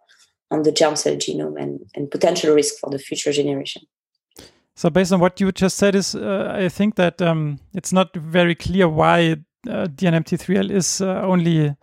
on 0.51 0.63
the 0.63 0.73
germ 0.73 0.97
cell 0.97 1.17
genome 1.17 1.61
and, 1.61 1.81
and 1.95 2.11
potential 2.11 2.55
risk 2.55 2.75
for 2.79 2.91
the 2.91 2.99
future 2.99 3.33
generation. 3.33 3.83
So, 4.77 4.89
based 4.89 5.13
on 5.13 5.21
what 5.21 5.41
you 5.41 5.53
just 5.53 5.77
said, 5.77 5.95
is 5.95 6.15
uh, 6.15 6.55
I 6.57 6.69
think 6.69 6.95
that 6.95 7.21
um, 7.21 7.59
it's 7.75 7.93
not 7.93 8.15
very 8.17 8.55
clear 8.55 8.89
why 8.89 9.37
uh, 9.69 9.87
DNMT3L 9.89 10.71
is 10.71 11.03
uh, 11.03 11.21
only 11.23 11.75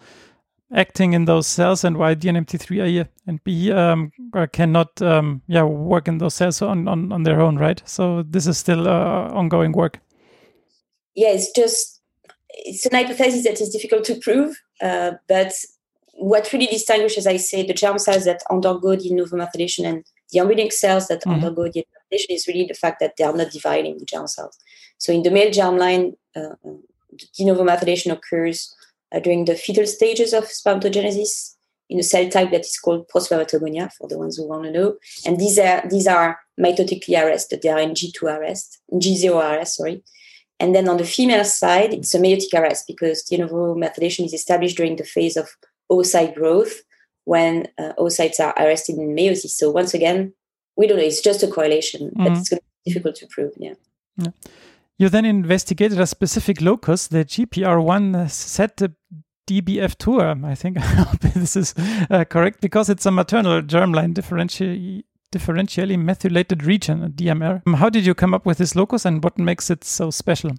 acting 0.74 1.14
in 1.14 1.26
those 1.26 1.48
cells 1.48 1.84
and 1.84 1.98
why 1.98 2.16
DNMT3A 2.16 3.08
and 3.26 3.44
B 3.44 3.72
um, 3.72 4.12
uh, 4.34 4.48
cannot 4.52 5.02
um, 5.02 5.42
yeah 5.48 5.64
work 5.64 6.08
in 6.08 6.18
those 6.18 6.36
cells 6.36 6.62
on, 6.62 6.88
on, 6.88 7.12
on 7.12 7.24
their 7.24 7.40
own, 7.42 7.58
right? 7.58 7.82
So 7.86 8.24
this 8.24 8.48
is 8.48 8.58
still 8.58 8.88
uh, 8.88 9.30
ongoing 9.32 9.72
work. 9.72 10.00
Yeah, 11.16 11.30
it's 11.30 11.52
just 11.52 12.02
it's 12.50 12.86
an 12.86 12.94
hypothesis 12.94 13.44
that 13.44 13.62
is 13.62 13.70
difficult 13.70 14.04
to 14.06 14.16
prove, 14.16 14.56
uh, 14.82 15.12
but 15.28 15.54
what 16.14 16.52
really 16.52 16.66
distinguishes, 16.66 17.28
I 17.28 17.38
say, 17.38 17.66
the 17.66 17.74
germ 17.74 18.00
cells 18.00 18.26
that 18.26 18.42
undergo 18.50 18.96
de 18.96 19.14
novo 19.14 19.38
methylation 19.38 19.86
and 19.86 20.04
the 20.32 20.40
embryonic 20.40 20.74
cells 20.74 21.08
that 21.08 21.24
mm 21.24 21.32
-hmm. 21.32 21.36
undergo 21.36 21.64
the 21.72 21.86
methylation 21.86 22.36
is 22.36 22.48
really 22.48 22.66
the 22.66 22.74
fact 22.74 23.00
that 23.00 23.16
they 23.16 23.26
are 23.28 23.38
not 23.38 23.52
dividing 23.52 23.98
the 24.00 24.06
germ 24.06 24.28
cells. 24.28 24.58
So 24.98 25.14
in 25.14 25.24
the 25.24 25.32
male 25.32 25.52
germline, 25.52 26.18
uh, 26.36 26.56
uh 26.66 26.78
de 27.38 27.46
novo 27.46 27.64
methylation 27.64 28.12
occurs 28.12 28.77
uh, 29.14 29.20
during 29.20 29.46
the 29.46 29.56
fetal 29.56 29.86
stages 29.86 30.34
of 30.34 30.46
spermatogenesis 30.46 31.56
in 31.90 32.00
a 32.00 32.04
cell 32.04 32.28
type 32.30 32.52
that 32.52 32.62
is 32.62 32.78
called 32.78 33.08
prospermatogonia 33.08 33.92
for 33.94 34.08
the 34.08 34.18
ones 34.18 34.38
who 34.38 34.48
want 34.48 34.64
to 34.64 34.72
know. 34.72 34.98
And 35.26 35.40
these 35.40 35.58
are 35.58 35.84
these 35.90 36.08
are 36.08 36.40
mitotically 36.60 37.22
arrested. 37.22 37.62
They 37.62 37.70
are 37.70 37.80
in 37.80 37.92
G2 37.92 38.24
arrest, 38.24 38.80
G0 38.92 39.36
arrest, 39.36 39.78
sorry. 39.78 40.04
And 40.60 40.74
then 40.74 40.90
on 40.90 40.98
the 40.98 41.06
female 41.06 41.46
side, 41.46 41.94
it's 41.94 42.16
a 42.16 42.20
meiotic 42.20 42.54
arrest 42.54 42.86
because 42.88 43.24
de 43.24 43.38
novo 43.38 43.76
methylation 43.76 44.26
is 44.26 44.34
established 44.34 44.78
during 44.78 44.96
the 44.96 45.04
phase 45.04 45.38
of 45.38 45.50
oocyte 45.92 46.36
growth 46.36 46.82
when 47.26 47.68
uh, 47.78 47.94
oocytes 48.00 48.40
are 48.40 48.54
arrested 48.58 48.98
in 48.98 49.16
meiosis. 49.16 49.52
So 49.52 49.70
once 49.70 49.94
again, 49.94 50.34
we 50.76 50.88
don't 50.88 50.98
know. 50.98 51.04
It's 51.04 51.22
just 51.22 51.44
a 51.44 51.48
correlation, 51.48 52.10
mm-hmm. 52.10 52.24
but 52.24 52.38
it's 52.38 52.50
going 52.50 52.60
to 52.60 52.66
be 52.86 52.92
difficult 52.92 53.16
to 53.18 53.28
prove. 53.28 53.52
Yeah. 53.58 53.74
yeah. 54.18 54.30
You 55.00 55.10
then 55.10 55.26
investigated 55.26 56.00
a 56.00 56.08
specific 56.08 56.60
locus, 56.60 57.08
the 57.08 57.24
GPR1 57.24 58.30
set 58.32 58.82
DBF2. 59.48 60.22
Um, 60.22 60.46
I 60.46 60.56
think 60.56 60.78
this 61.22 61.56
is 61.56 61.76
uh, 62.10 62.26
correct 62.26 62.62
because 62.62 62.90
it's 62.90 63.06
a 63.06 63.12
maternal 63.12 63.62
germline 63.62 64.14
differentially, 64.14 65.04
differentially 65.32 66.00
methylated 66.00 66.64
region, 66.64 67.12
DMR. 67.12 67.62
Um, 67.68 67.76
how 67.76 67.90
did 67.90 68.06
you 68.06 68.16
come 68.16 68.34
up 68.34 68.46
with 68.46 68.58
this 68.58 68.76
locus 68.76 69.06
and 69.06 69.24
what 69.24 69.38
makes 69.38 69.70
it 69.70 69.84
so 69.84 70.10
special? 70.10 70.52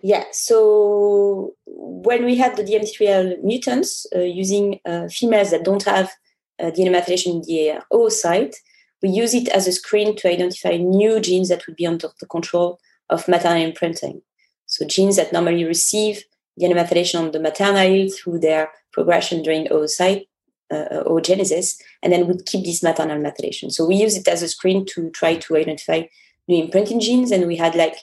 Yeah, 0.00 0.24
so 0.32 1.52
when 1.66 2.24
we 2.24 2.36
had 2.36 2.56
the 2.56 2.64
DMT3L 2.64 3.42
mutants 3.44 4.04
uh, 4.16 4.20
using 4.20 4.80
uh, 4.84 5.06
females 5.08 5.52
that 5.52 5.64
don't 5.64 5.84
have 5.84 6.10
uh, 6.58 6.70
DNA 6.72 6.90
methylation 6.90 7.34
in 7.34 7.42
the 7.42 7.80
oocyte, 7.92 8.54
we 9.02 9.08
use 9.08 9.34
it 9.34 9.48
as 9.48 9.66
a 9.66 9.72
screen 9.72 10.16
to 10.16 10.28
identify 10.28 10.76
new 10.76 11.20
genes 11.20 11.48
that 11.48 11.66
would 11.66 11.76
be 11.76 11.86
under 11.86 12.08
the 12.20 12.26
control 12.26 12.78
of 13.10 13.28
maternal 13.28 13.62
imprinting. 13.62 14.22
So 14.66 14.86
genes 14.86 15.16
that 15.16 15.32
normally 15.32 15.64
receive 15.64 16.24
DNA 16.60 16.74
methylation 16.74 17.18
on 17.18 17.32
the 17.32 17.40
maternal 17.40 17.76
allele 17.76 18.14
through 18.14 18.38
their 18.40 18.70
progression 18.92 19.42
during 19.42 19.66
oocyte 19.66 20.26
uh, 20.70 21.04
oogenesis, 21.04 21.80
and 22.02 22.12
then 22.12 22.26
would 22.26 22.46
keep 22.46 22.64
this 22.64 22.82
maternal 22.82 23.18
methylation. 23.18 23.70
So 23.70 23.84
we 23.84 23.96
use 23.96 24.16
it 24.16 24.28
as 24.28 24.42
a 24.42 24.48
screen 24.48 24.86
to 24.86 25.10
try 25.10 25.36
to 25.36 25.56
identify 25.56 26.04
new 26.48 26.64
imprinting 26.64 27.00
genes, 27.00 27.30
and 27.30 27.46
we 27.46 27.56
had 27.56 27.74
like, 27.74 27.96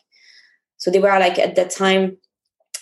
so 0.77 0.91
there 0.91 1.01
were 1.01 1.19
like 1.19 1.39
at 1.39 1.55
that 1.55 1.71
time 1.71 2.17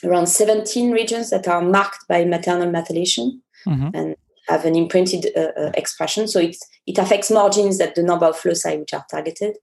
around 0.04 0.28
17 0.28 0.92
regions 0.92 1.30
that 1.30 1.48
are 1.48 1.62
marked 1.62 2.08
by 2.08 2.26
maternal 2.26 2.70
methylation, 2.70 3.40
mm-hmm. 3.66 3.90
and 3.94 4.16
have 4.48 4.66
an 4.66 4.76
imprinted 4.76 5.28
uh, 5.36 5.52
uh, 5.60 5.72
expression. 5.76 6.28
So 6.28 6.40
it, 6.40 6.56
it 6.86 6.98
affects 6.98 7.32
more 7.32 7.50
genes 7.50 7.78
than 7.78 7.92
the 7.96 8.04
number 8.04 8.26
of 8.26 8.44
loci 8.44 8.78
which 8.78 8.94
are 8.94 9.06
targeted. 9.10 9.58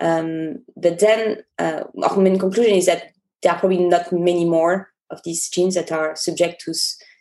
Um, 0.00 0.64
but 0.76 0.98
then 0.98 1.44
uh, 1.58 1.84
our 2.02 2.16
main 2.16 2.38
conclusion 2.38 2.74
is 2.74 2.86
that 2.86 3.12
there 3.42 3.52
are 3.52 3.58
probably 3.58 3.78
not 3.78 4.12
many 4.12 4.44
more 4.44 4.90
of 5.10 5.20
these 5.24 5.48
genes 5.48 5.74
that 5.74 5.92
are 5.92 6.16
subject 6.16 6.62
to 6.62 6.72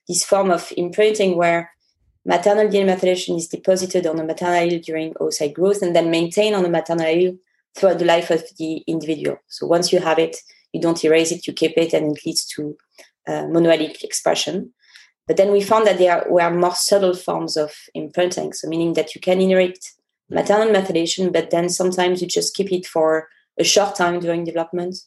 this 0.08 0.24
form 0.24 0.50
of 0.50 0.72
imprinting 0.77 1.38
where 1.38 1.72
maternal 2.25 2.67
DNA 2.67 2.96
methylation 2.96 3.38
is 3.38 3.48
deposited 3.48 4.05
on 4.05 4.15
the 4.15 4.24
maternal 4.24 4.55
allele 4.55 4.84
during 4.84 5.13
oocyte 5.15 5.53
growth 5.53 5.81
and 5.81 5.96
then 5.96 6.12
maintained 6.12 6.55
on 6.55 6.63
the 6.63 6.70
maternal 6.70 7.05
allele 7.05 7.38
throughout 7.75 8.00
the 8.00 8.05
life 8.05 8.29
of 8.29 8.43
the 8.58 8.77
individual. 8.88 9.38
So 9.48 9.65
once 9.65 9.91
you 9.91 10.00
have 10.00 10.20
it, 10.20 10.38
you 10.74 10.81
don't 10.81 11.03
erase 11.03 11.31
it, 11.31 11.48
you 11.48 11.53
keep 11.53 11.77
it, 11.77 11.93
and 11.93 12.15
it 12.15 12.25
leads 12.25 12.46
to 12.55 12.77
uh, 13.27 13.43
monoallelic 13.43 14.03
expression. 14.03 14.74
But 15.31 15.38
then 15.38 15.53
we 15.53 15.61
found 15.61 15.88
that 15.88 15.97
there 15.97 16.25
were 16.27 16.51
more 16.51 16.75
subtle 16.75 17.13
forms 17.13 17.55
of 17.55 17.73
imprinting, 17.95 18.51
so 18.51 18.67
meaning 18.67 18.95
that 18.95 19.15
you 19.15 19.21
can 19.21 19.39
inherit 19.39 19.79
maternal 20.29 20.67
methylation, 20.75 21.31
but 21.31 21.51
then 21.51 21.69
sometimes 21.69 22.21
you 22.21 22.27
just 22.27 22.53
keep 22.53 22.69
it 22.69 22.85
for 22.85 23.29
a 23.57 23.63
short 23.63 23.95
time 23.95 24.19
during 24.19 24.43
development, 24.43 24.97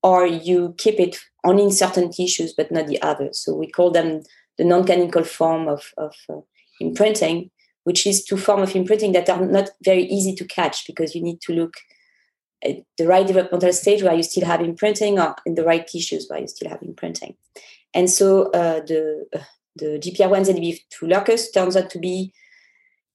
or 0.00 0.28
you 0.28 0.76
keep 0.78 1.00
it 1.00 1.18
only 1.42 1.64
in 1.64 1.72
certain 1.72 2.12
tissues 2.12 2.52
but 2.52 2.70
not 2.70 2.86
the 2.86 3.02
others. 3.02 3.40
So 3.40 3.52
we 3.52 3.68
call 3.68 3.90
them 3.90 4.22
the 4.58 4.62
non-canonical 4.62 5.24
form 5.24 5.66
of, 5.66 5.92
of 5.98 6.14
uh, 6.28 6.42
imprinting, 6.78 7.50
which 7.82 8.06
is 8.06 8.24
two 8.24 8.36
forms 8.36 8.70
of 8.70 8.76
imprinting 8.76 9.10
that 9.14 9.28
are 9.28 9.44
not 9.44 9.70
very 9.84 10.04
easy 10.04 10.36
to 10.36 10.44
catch 10.44 10.86
because 10.86 11.16
you 11.16 11.20
need 11.20 11.40
to 11.40 11.52
look 11.52 11.74
at 12.62 12.76
the 12.96 13.08
right 13.08 13.26
developmental 13.26 13.72
stage 13.72 14.04
where 14.04 14.14
you 14.14 14.22
still 14.22 14.46
have 14.46 14.60
imprinting 14.60 15.18
or 15.18 15.34
in 15.44 15.56
the 15.56 15.64
right 15.64 15.84
tissues 15.84 16.28
where 16.28 16.38
you 16.38 16.46
still 16.46 16.70
have 16.70 16.80
imprinting. 16.80 17.34
And 17.92 18.10
so 18.10 18.50
uh, 18.50 18.80
the 18.80 19.26
uh, 19.34 19.40
the 19.76 19.98
GPR1 19.98 20.46
ZBF2 20.46 21.08
locus 21.08 21.50
turns 21.50 21.76
out 21.76 21.90
to 21.90 21.98
be 21.98 22.32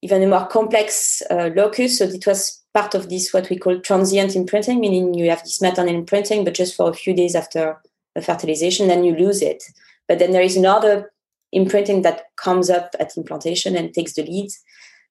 even 0.01 0.23
a 0.23 0.27
more 0.27 0.47
complex 0.47 1.21
uh, 1.29 1.49
locus. 1.55 1.97
So 1.97 2.05
it 2.05 2.25
was 2.25 2.63
part 2.73 2.95
of 2.95 3.09
this 3.09 3.33
what 3.33 3.49
we 3.49 3.57
call 3.57 3.79
transient 3.79 4.35
imprinting, 4.35 4.79
meaning 4.79 5.13
you 5.13 5.29
have 5.29 5.43
this 5.43 5.61
maternal 5.61 5.93
imprinting, 5.93 6.43
but 6.43 6.53
just 6.53 6.75
for 6.75 6.89
a 6.89 6.93
few 6.93 7.13
days 7.13 7.35
after 7.35 7.77
fertilization, 8.21 8.87
then 8.87 9.03
you 9.03 9.15
lose 9.15 9.41
it. 9.41 9.63
But 10.07 10.19
then 10.19 10.31
there 10.31 10.41
is 10.41 10.57
another 10.57 11.11
imprinting 11.51 12.01
that 12.03 12.25
comes 12.35 12.69
up 12.69 12.95
at 12.99 13.17
implantation 13.17 13.75
and 13.75 13.93
takes 13.93 14.13
the 14.13 14.23
lead, 14.23 14.49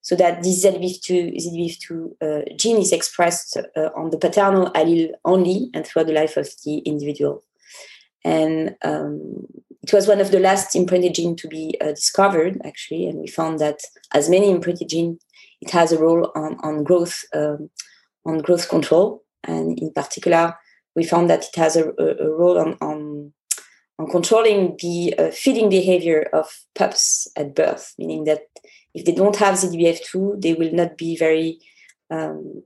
so 0.02 0.14
that 0.16 0.42
this 0.42 0.64
ZBF2, 0.64 1.36
ZBF2 1.36 2.10
uh, 2.22 2.54
gene 2.56 2.78
is 2.78 2.92
expressed 2.92 3.56
uh, 3.76 3.90
on 3.96 4.10
the 4.10 4.18
paternal 4.18 4.70
allele 4.72 5.10
only 5.24 5.70
and 5.74 5.86
throughout 5.86 6.06
the 6.06 6.12
life 6.12 6.36
of 6.36 6.48
the 6.64 6.78
individual. 6.78 7.42
And 8.24 8.76
um, 8.82 9.46
it 9.82 9.92
was 9.92 10.08
one 10.08 10.20
of 10.20 10.30
the 10.30 10.40
last 10.40 10.74
imprinted 10.74 11.14
gene 11.14 11.36
to 11.36 11.48
be 11.48 11.76
uh, 11.80 11.88
discovered, 11.88 12.60
actually, 12.64 13.06
and 13.06 13.18
we 13.18 13.26
found 13.26 13.58
that 13.60 13.80
as 14.12 14.28
many 14.28 14.50
imprinted 14.50 14.88
gene, 14.88 15.18
it 15.60 15.70
has 15.70 15.92
a 15.92 15.98
role 15.98 16.30
on, 16.34 16.56
on 16.62 16.84
growth 16.84 17.24
um, 17.34 17.70
on 18.24 18.38
growth 18.38 18.68
control, 18.68 19.24
and 19.44 19.78
in 19.78 19.92
particular, 19.92 20.54
we 20.94 21.04
found 21.04 21.30
that 21.30 21.44
it 21.44 21.56
has 21.56 21.76
a, 21.76 21.88
a 21.98 22.30
role 22.30 22.58
on, 22.58 22.76
on, 22.80 23.32
on 23.98 24.10
controlling 24.10 24.76
the 24.80 25.14
uh, 25.18 25.30
feeding 25.30 25.68
behavior 25.68 26.28
of 26.32 26.46
pups 26.74 27.28
at 27.36 27.54
birth, 27.54 27.94
meaning 27.98 28.24
that 28.24 28.42
if 28.94 29.04
they 29.04 29.12
don't 29.12 29.36
have 29.36 29.54
ZBF2, 29.54 30.42
they 30.42 30.54
will 30.54 30.72
not 30.72 30.98
be 30.98 31.16
very 31.16 31.60
um, 32.10 32.62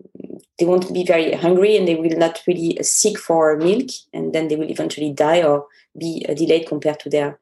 they 0.58 0.64
won't 0.64 0.92
be 0.92 1.04
very 1.04 1.32
hungry 1.32 1.76
and 1.76 1.88
they 1.88 1.94
will 1.94 2.16
not 2.16 2.40
really 2.46 2.78
uh, 2.78 2.82
seek 2.82 3.18
for 3.18 3.56
milk 3.56 3.90
and 4.12 4.32
then 4.32 4.48
they 4.48 4.56
will 4.56 4.70
eventually 4.70 5.12
die 5.12 5.42
or 5.42 5.66
be 5.98 6.24
uh, 6.28 6.34
delayed 6.34 6.66
compared 6.66 7.00
to 7.00 7.10
their 7.10 7.38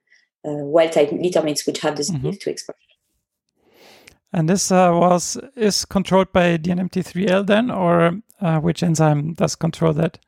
uh, 0.46 0.64
wild 0.64 0.92
type 0.92 1.12
litter 1.12 1.42
mates 1.42 1.66
which 1.66 1.80
have 1.80 1.96
the 1.96 2.02
ZBF2 2.02 2.22
mm-hmm. 2.22 2.50
expression. 2.50 2.86
And 4.32 4.48
this 4.48 4.70
uh, 4.70 4.92
was 4.92 5.36
is 5.56 5.84
controlled 5.84 6.32
by 6.32 6.56
DNMT3L 6.56 7.46
then, 7.46 7.70
or 7.70 8.20
uh, 8.40 8.60
which 8.60 8.82
enzyme 8.82 9.34
does 9.34 9.56
control 9.56 9.92
that? 9.94 10.18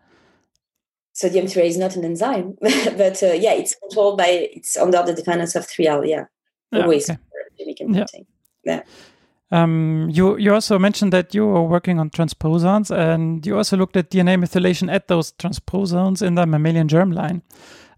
So 1.13 1.29
DNMT3L 1.29 1.67
is 1.67 1.79
not 1.79 1.95
an 1.95 2.05
enzyme, 2.05 2.57
but 2.61 3.23
uh, 3.23 3.33
yeah, 3.33 3.53
it's 3.53 3.77
controlled 3.77 4.19
by 4.19 4.49
it's 4.53 4.77
under 4.77 5.03
the 5.05 5.15
dependence 5.15 5.55
of 5.55 5.69
3L. 5.69 6.09
Yeah, 6.09 6.25
always 6.73 7.09
yeah, 7.09 7.17
okay. 7.61 7.87
yeah. 7.89 8.07
yeah. 8.65 8.83
Um, 9.53 10.09
you 10.11 10.39
you 10.39 10.55
also 10.55 10.79
mentioned 10.79 11.13
that 11.13 11.35
you 11.35 11.47
were 11.47 11.63
working 11.63 12.01
on 12.01 12.09
transposons, 12.09 12.91
and 12.91 13.47
you 13.47 13.57
also 13.57 13.77
looked 13.77 13.97
at 13.99 14.11
DNA 14.11 14.39
methylation 14.39 14.91
at 14.91 15.09
those 15.09 15.33
transposons 15.33 16.23
in 16.27 16.35
the 16.35 16.47
mammalian 16.47 16.89
germline. 16.89 17.43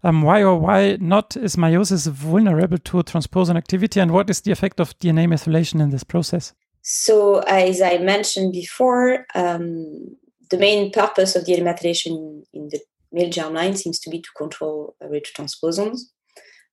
Um, 0.03 0.21
why 0.21 0.43
or 0.43 0.59
why 0.59 0.97
not 0.99 1.37
is 1.37 1.55
meiosis 1.55 2.07
vulnerable 2.07 2.77
to 2.77 3.03
transposon 3.03 3.55
activity, 3.55 4.01
and 4.01 4.11
what 4.11 4.29
is 4.29 4.41
the 4.41 4.51
effect 4.51 4.81
of 4.81 4.99
DNA 4.99 5.27
methylation 5.27 5.81
in 5.81 5.91
this 5.91 6.03
process? 6.03 6.53
So, 6.81 7.39
as 7.47 7.81
I 7.81 7.99
mentioned 7.99 8.51
before, 8.51 9.25
um, 9.33 10.17
the 10.51 10.57
main 10.57 10.91
purpose 10.91 11.37
of 11.37 11.45
DNA 11.45 11.63
methylation 11.63 12.43
in 12.53 12.67
the 12.69 12.81
male 13.13 13.29
germline 13.29 13.77
seems 13.77 13.97
to 13.99 14.09
be 14.09 14.21
to 14.21 14.29
control 14.37 14.95
retrotransposons. 15.01 16.01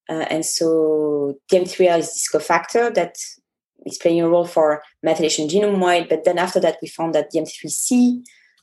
Uh, 0.08 0.26
and 0.28 0.44
so 0.44 1.38
DMT3L 1.50 2.00
is 2.00 2.08
this 2.08 2.28
cofactor 2.32 2.92
that 2.94 3.14
is 3.86 3.98
playing 3.98 4.20
a 4.20 4.28
role 4.28 4.46
for 4.46 4.82
methylation 5.04 5.48
genome 5.48 5.78
wide. 5.78 6.08
But 6.08 6.24
then 6.24 6.38
after 6.38 6.60
that, 6.60 6.78
we 6.82 6.88
found 6.88 7.14
that 7.14 7.32
DMT3C, 7.32 8.22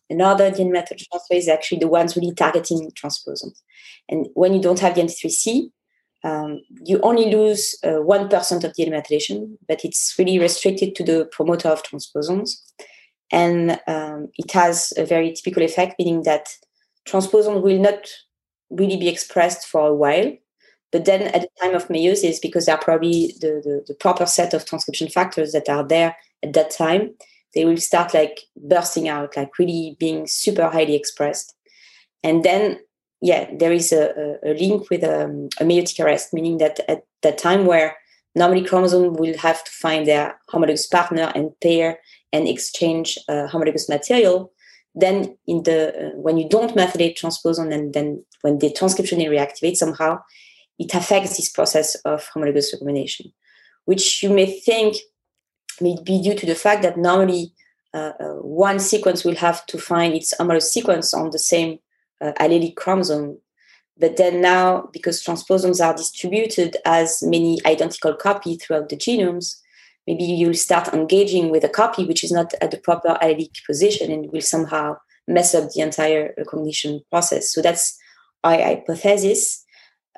another 0.09 0.51
DNA 0.51 0.85
transferase, 0.87 1.37
is 1.37 1.47
actually 1.47 1.79
the 1.79 1.87
ones 1.87 2.15
really 2.15 2.33
targeting 2.33 2.91
transposons. 2.91 3.61
And 4.07 4.27
when 4.33 4.53
you 4.53 4.61
don't 4.61 4.79
have 4.79 4.95
DMT3C, 4.95 5.71
um, 6.23 6.61
you 6.83 6.99
only 7.01 7.33
lose 7.33 7.77
uh, 7.83 7.99
1% 8.01 8.63
of 8.63 8.73
DNA 8.73 8.89
methylation, 8.89 9.57
but 9.67 9.85
it's 9.85 10.15
really 10.19 10.39
restricted 10.39 10.95
to 10.95 11.03
the 11.03 11.29
promoter 11.31 11.69
of 11.69 11.83
transposons. 11.83 12.61
And 13.31 13.79
um, 13.87 14.29
it 14.37 14.51
has 14.51 14.91
a 14.97 15.05
very 15.05 15.33
typical 15.33 15.63
effect, 15.63 15.95
meaning 15.99 16.23
that 16.23 16.49
transposon 17.07 17.61
will 17.61 17.79
not 17.79 18.07
really 18.69 18.97
be 18.97 19.07
expressed 19.07 19.67
for 19.67 19.87
a 19.87 19.95
while 19.95 20.31
but 20.91 21.05
then 21.05 21.23
at 21.23 21.41
the 21.41 21.49
time 21.61 21.75
of 21.75 21.87
meiosis, 21.87 22.41
because 22.41 22.65
there 22.65 22.75
are 22.75 22.81
probably 22.81 23.35
the, 23.41 23.61
the, 23.63 23.83
the, 23.87 23.93
proper 23.93 24.25
set 24.25 24.53
of 24.53 24.65
transcription 24.65 25.07
factors 25.07 25.51
that 25.51 25.69
are 25.69 25.83
there 25.87 26.15
at 26.43 26.53
that 26.53 26.71
time, 26.71 27.13
they 27.53 27.65
will 27.65 27.77
start 27.77 28.13
like 28.13 28.41
bursting 28.55 29.07
out, 29.07 29.35
like 29.37 29.57
really 29.59 29.95
being 29.99 30.25
super 30.27 30.67
highly 30.69 30.95
expressed. 30.95 31.55
And 32.23 32.43
then, 32.43 32.79
yeah, 33.21 33.49
there 33.55 33.71
is 33.71 33.91
a, 33.91 34.37
a 34.43 34.53
link 34.53 34.89
with 34.89 35.03
um, 35.03 35.49
a 35.59 35.63
meiotic 35.63 36.03
arrest, 36.03 36.33
meaning 36.33 36.57
that 36.57 36.79
at 36.87 37.03
that 37.21 37.37
time 37.37 37.65
where 37.65 37.95
normally 38.35 38.63
chromosome 38.63 39.13
will 39.13 39.37
have 39.37 39.63
to 39.63 39.71
find 39.71 40.07
their 40.07 40.39
homologous 40.49 40.87
partner 40.87 41.31
and 41.35 41.51
pair 41.61 41.99
and 42.31 42.47
exchange 42.47 43.17
uh, 43.27 43.47
homologous 43.47 43.89
material, 43.89 44.51
then 44.95 45.37
in 45.47 45.63
the 45.63 45.89
uh, 45.89 46.09
when 46.15 46.37
you 46.37 46.47
don't 46.47 46.75
methylate 46.75 47.17
transposon 47.17 47.73
and 47.73 47.93
then 47.93 48.23
when 48.41 48.59
the 48.59 48.71
transcription 48.71 49.19
reactivate 49.19 49.75
somehow, 49.75 50.19
it 50.79 50.95
affects 50.95 51.37
this 51.37 51.49
process 51.49 51.95
of 52.05 52.27
homologous 52.33 52.73
recombination, 52.73 53.31
which 53.85 54.23
you 54.23 54.29
may 54.29 54.59
think 54.59 54.95
may 55.81 55.95
be 56.03 56.21
due 56.21 56.35
to 56.35 56.45
the 56.45 56.55
fact 56.55 56.81
that 56.81 56.97
normally 56.97 57.53
uh, 57.93 58.13
uh, 58.19 58.33
one 58.35 58.79
sequence 58.79 59.23
will 59.23 59.35
have 59.35 59.65
to 59.67 59.77
find 59.77 60.13
its 60.13 60.33
homologous 60.37 60.71
sequence 60.71 61.13
on 61.13 61.31
the 61.31 61.39
same 61.39 61.79
uh, 62.21 62.31
allelic 62.39 62.75
chromosome. 62.75 63.37
But 63.97 64.17
then 64.17 64.41
now, 64.41 64.89
because 64.93 65.23
transposons 65.23 65.83
are 65.85 65.93
distributed 65.95 66.77
as 66.85 67.21
many 67.21 67.59
identical 67.65 68.13
copy 68.13 68.55
throughout 68.55 68.89
the 68.89 68.95
genomes, 68.95 69.57
maybe 70.07 70.23
you'll 70.23 70.53
start 70.53 70.93
engaging 70.93 71.49
with 71.49 71.63
a 71.63 71.69
copy 71.69 72.05
which 72.05 72.23
is 72.23 72.31
not 72.31 72.53
at 72.61 72.71
the 72.71 72.77
proper 72.77 73.17
allelic 73.21 73.65
position 73.65 74.11
and 74.11 74.31
will 74.31 74.41
somehow 74.41 74.95
mess 75.27 75.53
up 75.53 75.69
the 75.71 75.81
entire 75.81 76.33
recognition 76.37 77.01
process. 77.09 77.51
So 77.51 77.61
that's 77.61 77.97
our 78.43 78.55
hypothesis. 78.55 79.65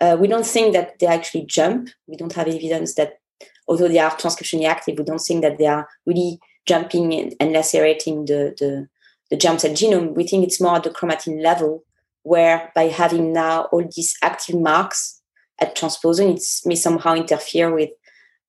Uh, 0.02 0.18
we 0.20 0.28
don't 0.28 0.46
think 0.46 0.74
that 0.74 0.98
they 1.00 1.06
actually 1.06 1.46
jump. 1.46 1.90
We 2.08 2.18
don't 2.18 2.34
have 2.34 2.48
evidence 2.48 2.96
that, 2.96 3.20
although 3.68 3.88
they 3.88 4.00
are 4.00 4.12
transcriptionally 4.12 4.68
active, 4.68 4.98
we 4.98 5.06
don't 5.06 5.20
think 5.20 5.44
that 5.44 5.60
they 5.60 5.68
are 5.68 5.88
really 6.08 6.40
jumping 6.66 7.36
and, 7.40 7.54
lacerating 7.54 8.26
the, 8.26 8.56
the, 8.58 8.88
the 9.30 9.38
germ 9.38 9.60
cell 9.60 9.72
genome. 9.72 10.16
We 10.16 10.28
think 10.28 10.44
it's 10.44 10.60
more 10.60 10.76
at 10.76 10.84
the 10.84 10.90
chromatin 10.90 11.44
level, 11.44 11.84
where 12.24 12.72
by 12.74 12.86
having 12.86 13.32
now 13.32 13.64
all 13.72 13.84
these 13.96 14.16
active 14.24 14.60
marks 14.60 15.22
at 15.60 15.78
transposon, 15.78 16.36
it 16.36 16.44
may 16.66 16.76
somehow 16.76 17.14
interfere 17.14 17.74
with 17.74 17.92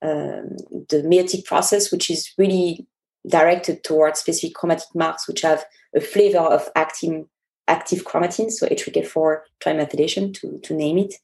um, 0.01 0.57
the 0.89 1.05
meiotic 1.05 1.45
process, 1.45 1.93
which 1.93 2.11
is 2.11 2.33
really 2.39 2.87
directed 3.29 3.85
towards 3.85 4.21
specific 4.21 4.55
chromatic 4.55 4.89
marks, 4.95 5.29
which 5.29 5.43
have 5.43 5.65
a 5.95 6.01
flavor 6.01 6.39
of 6.39 6.69
active 6.75 7.25
active 7.69 8.05
chromatin, 8.05 8.51
so 8.51 8.67
H3K4 8.67 9.41
trimethylation, 9.61 10.35
to, 10.35 10.59
to 10.65 10.75
name 10.75 10.99
it. 10.99 11.15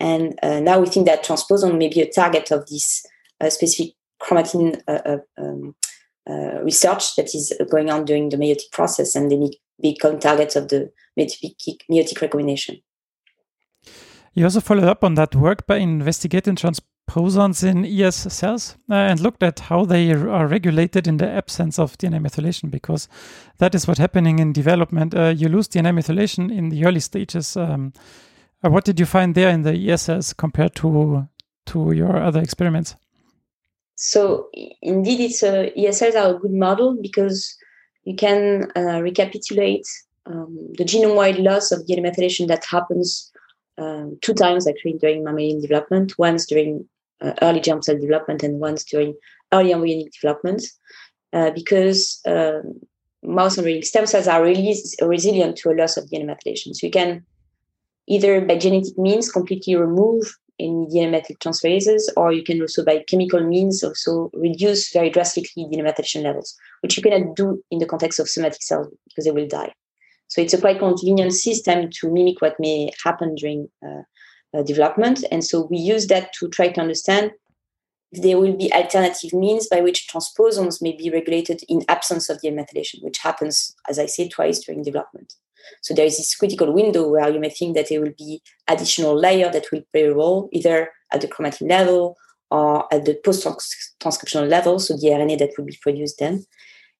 And 0.00 0.38
uh, 0.42 0.60
now 0.60 0.80
we 0.80 0.88
think 0.88 1.06
that 1.06 1.24
transposon 1.24 1.76
may 1.76 1.88
be 1.88 2.00
a 2.00 2.10
target 2.10 2.50
of 2.50 2.66
this 2.66 3.06
uh, 3.40 3.50
specific 3.50 3.94
chromatin 4.20 4.80
uh, 4.88 5.18
um, 5.38 5.74
research 6.64 7.16
that 7.16 7.34
is 7.34 7.52
going 7.70 7.90
on 7.90 8.04
during 8.04 8.30
the 8.30 8.36
meiotic 8.36 8.70
process, 8.72 9.14
and 9.14 9.30
they 9.30 9.36
may 9.36 9.50
become 9.80 10.18
targets 10.18 10.56
of 10.56 10.68
the 10.68 10.90
meiotic, 11.18 11.78
meiotic 11.90 12.20
recombination. 12.20 12.80
You 14.32 14.44
also 14.44 14.60
followed 14.60 14.84
up 14.84 15.04
on 15.04 15.14
that 15.16 15.34
work 15.34 15.66
by 15.66 15.76
investigating 15.78 16.54
transposons 16.54 17.64
in 17.64 17.84
ES 17.84 18.32
cells 18.32 18.76
uh, 18.88 18.94
and 18.94 19.20
looked 19.20 19.42
at 19.42 19.60
how 19.60 19.84
they 19.84 20.12
are 20.12 20.46
regulated 20.46 21.08
in 21.08 21.16
the 21.16 21.28
absence 21.28 21.78
of 21.78 21.98
DNA 21.98 22.20
methylation, 22.20 22.70
because 22.70 23.08
that 23.58 23.74
is 23.74 23.88
what's 23.88 24.00
happening 24.00 24.38
in 24.38 24.52
development. 24.52 25.14
Uh, 25.14 25.34
you 25.36 25.48
lose 25.48 25.68
DNA 25.68 25.92
methylation 25.92 26.56
in 26.56 26.68
the 26.68 26.86
early 26.86 27.00
stages. 27.00 27.56
Um, 27.56 27.92
uh, 28.64 28.70
what 28.70 28.84
did 28.84 29.00
you 29.00 29.06
find 29.06 29.34
there 29.34 29.50
in 29.50 29.62
the 29.62 29.90
ESS 29.90 30.32
compared 30.32 30.74
to 30.76 31.28
to 31.66 31.92
your 31.92 32.16
other 32.16 32.40
experiments? 32.40 32.96
So 33.96 34.48
indeed, 34.80 35.20
it's 35.20 35.42
a, 35.42 35.78
ES 35.78 35.98
cells 35.98 36.14
are 36.14 36.34
a 36.34 36.38
good 36.38 36.52
model 36.52 36.96
because 37.00 37.54
you 38.04 38.16
can 38.16 38.70
uh, 38.74 39.00
recapitulate 39.02 39.86
um, 40.26 40.56
the 40.78 40.84
genome-wide 40.84 41.38
loss 41.38 41.70
of 41.70 41.80
DNA 41.80 42.06
methylation 42.06 42.48
that 42.48 42.64
happens 42.64 43.30
um, 43.78 44.18
two 44.22 44.34
times 44.34 44.66
actually 44.66 44.94
during 44.94 45.22
mammalian 45.22 45.60
development. 45.60 46.18
Once 46.18 46.46
during 46.46 46.88
uh, 47.20 47.34
early 47.42 47.60
germ 47.60 47.82
cell 47.82 47.98
development 47.98 48.42
and 48.42 48.58
once 48.58 48.84
during 48.84 49.14
early 49.52 49.72
embryonic 49.72 50.12
development, 50.12 50.62
uh, 51.32 51.50
because 51.50 52.20
um, 52.26 52.80
mouse 53.22 53.58
embryonic 53.58 53.84
stem 53.84 54.06
cells 54.06 54.26
are 54.26 54.42
really 54.42 54.74
resilient 55.02 55.56
to 55.58 55.70
a 55.70 55.76
loss 55.76 55.96
of 55.96 56.08
DNA 56.08 56.24
methylation. 56.24 56.74
So 56.74 56.86
you 56.86 56.90
can 56.90 57.24
either 58.10 58.40
by 58.40 58.56
genetic 58.56 58.98
means 58.98 59.30
completely 59.30 59.76
remove 59.76 60.36
any 60.58 60.86
DNA 60.92 61.10
methyl 61.12 61.36
transferases, 61.36 62.02
or 62.16 62.32
you 62.32 62.42
can 62.42 62.60
also 62.60 62.84
by 62.84 63.02
chemical 63.08 63.42
means 63.42 63.82
also 63.82 64.30
reduce 64.34 64.92
very 64.92 65.08
drastically 65.08 65.64
DNA 65.64 65.88
methylation 65.88 66.22
levels, 66.22 66.54
which 66.82 66.96
you 66.96 67.02
cannot 67.02 67.34
do 67.34 67.62
in 67.70 67.78
the 67.78 67.86
context 67.86 68.18
of 68.20 68.28
somatic 68.28 68.62
cells 68.62 68.88
because 69.08 69.24
they 69.24 69.30
will 69.30 69.48
die. 69.48 69.72
So 70.28 70.40
it's 70.40 70.54
a 70.54 70.60
quite 70.60 70.78
convenient 70.78 71.32
system 71.32 71.88
to 72.00 72.12
mimic 72.12 72.40
what 72.40 72.60
may 72.60 72.90
happen 73.02 73.36
during 73.36 73.68
uh, 73.84 74.02
uh, 74.56 74.62
development. 74.62 75.24
And 75.30 75.44
so 75.44 75.66
we 75.70 75.78
use 75.78 76.06
that 76.08 76.32
to 76.34 76.48
try 76.48 76.68
to 76.68 76.80
understand 76.80 77.32
if 78.12 78.22
there 78.22 78.38
will 78.38 78.56
be 78.56 78.72
alternative 78.72 79.32
means 79.32 79.68
by 79.68 79.80
which 79.80 80.08
transposons 80.08 80.82
may 80.82 80.96
be 80.96 81.10
regulated 81.10 81.62
in 81.68 81.84
absence 81.88 82.28
of 82.28 82.38
DNA 82.38 82.64
methylation, 82.64 83.02
which 83.02 83.18
happens, 83.18 83.74
as 83.88 83.98
I 83.98 84.06
said, 84.06 84.30
twice 84.30 84.60
during 84.60 84.82
development. 84.82 85.34
So 85.82 85.94
there 85.94 86.06
is 86.06 86.16
this 86.16 86.34
critical 86.34 86.72
window 86.72 87.08
where 87.08 87.28
you 87.30 87.40
may 87.40 87.50
think 87.50 87.76
that 87.76 87.88
there 87.88 88.00
will 88.00 88.14
be 88.16 88.42
additional 88.68 89.18
layer 89.18 89.50
that 89.50 89.66
will 89.72 89.82
play 89.92 90.04
a 90.04 90.14
role 90.14 90.48
either 90.52 90.90
at 91.12 91.20
the 91.20 91.28
chromatin 91.28 91.68
level 91.68 92.16
or 92.50 92.92
at 92.92 93.04
the 93.04 93.14
post-transcriptional 93.24 94.48
level, 94.48 94.78
so 94.78 94.94
the 94.94 95.08
RNA 95.08 95.38
that 95.38 95.52
will 95.56 95.64
be 95.64 95.78
produced 95.80 96.18
then. 96.18 96.44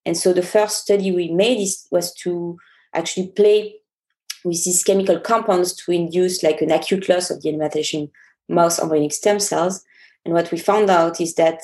And 0.07 0.16
so 0.16 0.33
the 0.33 0.42
first 0.42 0.83
study 0.83 1.11
we 1.11 1.31
made 1.31 1.61
is, 1.61 1.87
was 1.90 2.14
to 2.23 2.57
actually 2.94 3.29
play 3.29 3.77
with 4.44 4.64
these 4.64 4.83
chemical 4.83 5.20
compounds 5.20 5.75
to 5.75 5.92
induce 5.92 6.42
like 6.42 6.61
an 6.62 6.70
acute 6.70 7.09
loss 7.09 7.31
of 7.31 7.42
the 7.42 7.53
methylation 7.53 8.11
mouse 8.49 8.79
embryonic 8.79 9.12
stem 9.12 9.38
cells. 9.38 9.85
And 10.25 10.35
what 10.35 10.51
we 10.51 10.59
found 10.59 10.88
out 10.90 11.20
is 11.20 11.35
that 11.35 11.61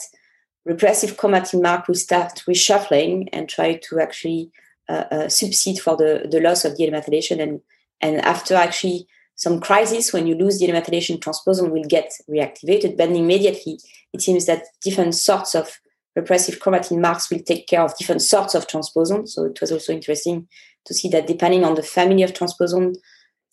repressive 0.65 1.17
chromatin 1.17 1.63
mark 1.63 1.89
will 1.89 1.95
start 1.95 2.43
reshuffling 2.49 3.29
and 3.33 3.49
try 3.49 3.75
to 3.89 4.01
actually 4.01 4.51
uh, 4.89 5.05
uh, 5.11 5.29
substitute 5.29 5.81
for 5.83 5.97
the, 5.97 6.29
the 6.31 6.41
loss 6.41 6.65
of 6.65 6.75
DNA 6.75 6.93
methylation. 6.93 7.43
And, 7.43 7.61
and 8.01 8.21
after 8.25 8.55
actually 8.55 9.07
some 9.35 9.61
crisis, 9.61 10.13
when 10.13 10.27
you 10.27 10.35
lose 10.35 10.61
DNA 10.61 10.81
methylation, 10.81 11.19
transposon 11.19 11.71
will 11.71 11.85
get 11.85 12.13
reactivated. 12.31 12.97
But 12.97 13.11
immediately, 13.11 13.79
it 14.13 14.23
seems 14.23 14.47
that 14.47 14.65
different 14.83 15.15
sorts 15.15 15.55
of 15.55 15.79
repressive 16.15 16.59
chromatin 16.59 17.01
marks 17.01 17.31
will 17.31 17.41
take 17.41 17.67
care 17.67 17.83
of 17.83 17.97
different 17.99 18.23
sorts 18.23 18.55
of 18.55 18.67
transposon. 18.67 19.29
So 19.29 19.45
it 19.45 19.61
was 19.61 19.71
also 19.71 19.93
interesting 19.93 20.49
to 20.87 20.95
see 20.95 21.09
that 21.11 21.27
depending 21.27 21.65
on 21.65 21.75
the 21.75 21.83
family 21.83 22.23
of 22.23 22.33
transposon, 22.33 22.95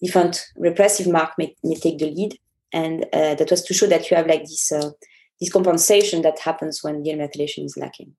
different 0.02 0.46
repressive 0.56 1.08
mark 1.08 1.32
may, 1.38 1.56
may 1.64 1.76
take 1.76 2.00
the 2.00 2.10
lead. 2.10 2.38
And 2.72 3.06
uh, 3.14 3.36
that 3.36 3.52
was 3.52 3.64
to 3.64 3.74
show 3.74 3.88
that 3.88 4.10
you 4.10 4.18
have 4.18 4.28
like 4.28 4.44
this, 4.44 4.72
uh, 4.72 4.92
this 5.40 5.52
compensation 5.52 6.22
that 6.22 6.40
happens 6.40 6.84
when 6.84 7.04
DNA 7.04 7.28
methylation 7.28 7.66
is 7.66 7.78
lacking. 7.78 8.16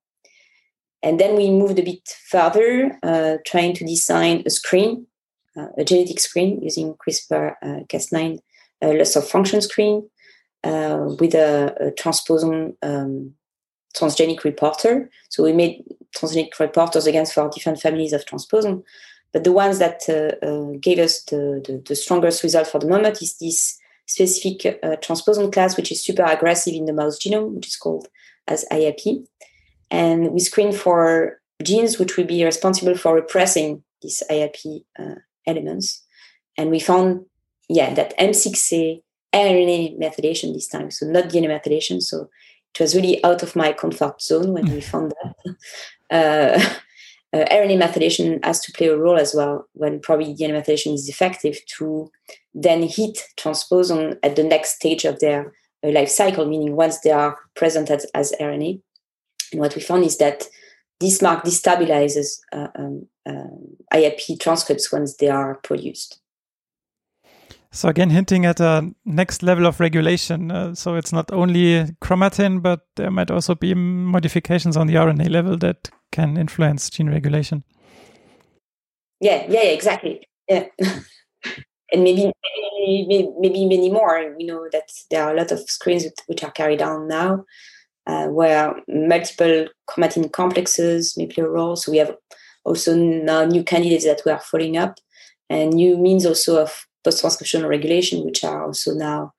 And 1.05 1.21
then 1.21 1.37
we 1.37 1.51
moved 1.51 1.79
a 1.79 1.83
bit 1.83 2.09
further, 2.29 2.99
uh, 3.03 3.37
trying 3.47 3.75
to 3.75 3.85
design 3.85 4.43
a 4.47 4.51
screen, 4.51 5.07
uh, 5.55 5.69
a 5.77 5.85
genetic 5.85 6.19
screen 6.19 6.63
using 6.63 6.95
CRISPR-Cas9 6.95 8.39
uh, 8.83 8.93
loss 8.95 9.15
of 9.15 9.29
function 9.29 9.61
screen 9.61 10.09
uh, 10.65 11.15
with 11.21 11.35
a, 11.35 11.77
a 11.79 11.91
transposon 11.93 12.75
um, 12.83 13.35
transgenic 13.95 14.45
reporter. 14.45 15.11
So 15.29 15.45
we 15.45 15.53
made 15.53 15.85
transgenic 16.17 16.59
reporters 16.59 17.07
against 17.07 17.35
for 17.35 17.51
different 17.51 17.81
families 17.81 18.15
of 18.15 18.25
transposon. 18.25 18.83
But 19.33 19.45
the 19.45 19.53
ones 19.53 19.79
that 19.81 20.03
uh, 20.09 20.47
uh, 20.47 20.79
gave 20.81 20.99
us 20.99 21.23
the, 21.25 21.63
the, 21.67 21.83
the, 21.87 21.97
strongest 21.97 22.43
result 22.43 22.69
for 22.69 22.79
the 22.79 22.89
moment 22.89 23.21
is 23.21 23.37
this 23.37 23.79
specific 24.07 24.79
uh, 24.83 24.97
transposon 24.97 25.53
class, 25.53 25.77
which 25.77 25.93
is 25.93 26.03
super 26.03 26.23
aggressive 26.23 26.73
in 26.73 26.87
the 26.87 26.93
mouse 26.95 27.19
genome, 27.19 27.51
which 27.51 27.67
is 27.67 27.77
called 27.77 28.09
as 28.49 28.65
IAP. 28.73 29.27
And 29.91 30.33
we 30.33 30.41
screen 30.41 30.73
for 30.73 31.41
genes 31.63 31.99
which 31.99 32.17
will 32.17 32.27
be 32.27 32.45
responsible 32.45 32.97
for 32.97 33.15
repressing 33.15 33.83
these 34.03 34.23
IAP 34.31 34.85
uh, 34.99 35.17
elements. 35.47 36.03
And 36.57 36.71
we 36.71 36.81
found, 36.81 37.27
yeah, 37.69 37.95
that 37.95 38.17
M6A 38.19 39.03
RNA 39.35 39.99
methylation 39.99 40.55
this 40.55 40.69
time, 40.69 40.91
so 40.91 41.07
not 41.07 41.25
DNA 41.25 41.49
methylation. 41.49 42.01
So 42.01 42.31
it 42.75 42.81
was 42.81 42.95
really 42.95 43.23
out 43.25 43.43
of 43.43 43.57
my 43.57 43.73
comfort 43.73 44.23
zone 44.23 44.53
when 44.53 44.71
we 44.71 44.81
found 44.81 45.13
that. 45.23 45.57
Uh, 46.11 46.61
uh, 47.33 47.45
RNA 47.51 47.83
methylation 47.83 48.45
has 48.45 48.61
to 48.61 48.71
play 48.71 48.87
a 48.87 48.97
role 48.97 49.17
as 49.17 49.35
well 49.35 49.67
when 49.73 49.99
probably 49.99 50.35
DNA 50.35 50.53
methylation 50.53 50.95
is 50.95 51.09
effective 51.09 51.59
to 51.67 52.13
then 52.53 52.83
hit 52.83 53.19
transposon 53.37 54.17
at 54.23 54.37
the 54.37 54.45
next 54.45 54.77
stage 54.77 55.05
of 55.05 55.19
their 55.19 55.53
uh, 55.83 55.89
life 55.89 56.11
cycle, 56.11 56.47
meaning 56.47 56.77
once 56.77 57.01
they 57.01 57.11
are 57.11 57.37
present 57.57 57.91
as, 57.91 58.05
as 58.15 58.33
RNA. 58.39 58.81
And 59.53 59.61
what 59.61 59.75
we 59.75 59.83
found 59.83 60.05
is 60.05 60.19
that 60.19 60.45
this 61.01 61.21
mark 61.21 61.45
destabilizes 61.45 62.39
uh, 62.53 62.69
um, 62.77 63.07
uh, 63.27 63.97
IAP 63.97 64.41
transcripts 64.41 64.93
once 64.93 65.17
they 65.17 65.29
are 65.29 65.57
produced. 65.57 66.21
So 67.75 67.89
again, 67.89 68.11
hinting 68.11 68.47
at 68.47 68.61
a 68.61 68.89
next 69.05 69.43
level 69.43 69.67
of 69.67 69.81
regulation. 69.81 70.53
Uh, 70.53 70.77
so 70.77 70.95
it's 70.95 71.13
not 71.13 71.33
only 71.33 71.87
chromatin, 72.01 72.63
but 72.63 72.83
there 72.95 73.11
might 73.11 73.33
also 73.33 73.57
be 73.57 73.75
modifications 73.75 74.77
on 74.77 74.87
the 74.87 74.95
RNA 74.95 75.29
level 75.29 75.57
that 75.59 75.91
can 76.13 76.37
influence 76.37 76.89
gene 76.89 77.11
regulation. 77.11 77.65
Yeah, 79.21 79.47
yeah, 79.49 79.63
yeah 79.63 79.71
exactly. 79.71 80.29
Yeah. 80.49 80.67
and 80.79 82.05
maybe, 82.05 82.31
maybe, 82.79 83.29
maybe 83.41 83.67
many 83.67 83.91
more. 83.91 84.35
We 84.39 84.45
know 84.45 84.69
that 84.71 84.91
there 85.11 85.25
are 85.25 85.35
a 85.35 85.37
lot 85.37 85.51
of 85.51 85.69
screens 85.69 86.07
which 86.27 86.45
are 86.45 86.53
carried 86.53 86.81
on 86.81 87.09
now. 87.09 87.45
Uh, 88.07 88.27
where 88.29 88.75
multiple 88.89 89.67
chromatin 89.89 90.31
complexes 90.33 91.17
may 91.17 91.27
play 91.27 91.45
a 91.45 91.49
role. 91.49 91.77
So 91.77 91.93
we 91.93 91.99
have 91.99 92.17
also 92.65 92.95
now 92.97 93.45
new 93.45 93.63
candidates 93.63 94.05
that 94.05 94.23
we 94.25 94.33
are 94.33 94.41
following 94.41 94.77
up, 94.77 94.99
and 95.51 95.75
new 95.75 95.97
means 95.97 96.27
also 96.27 96.63
of 96.63 96.87
post-transcriptional 97.05 97.69
regulation, 97.69 98.25
which 98.25 98.45
are 98.45 98.65
also 98.65 98.95
now 98.95 99.33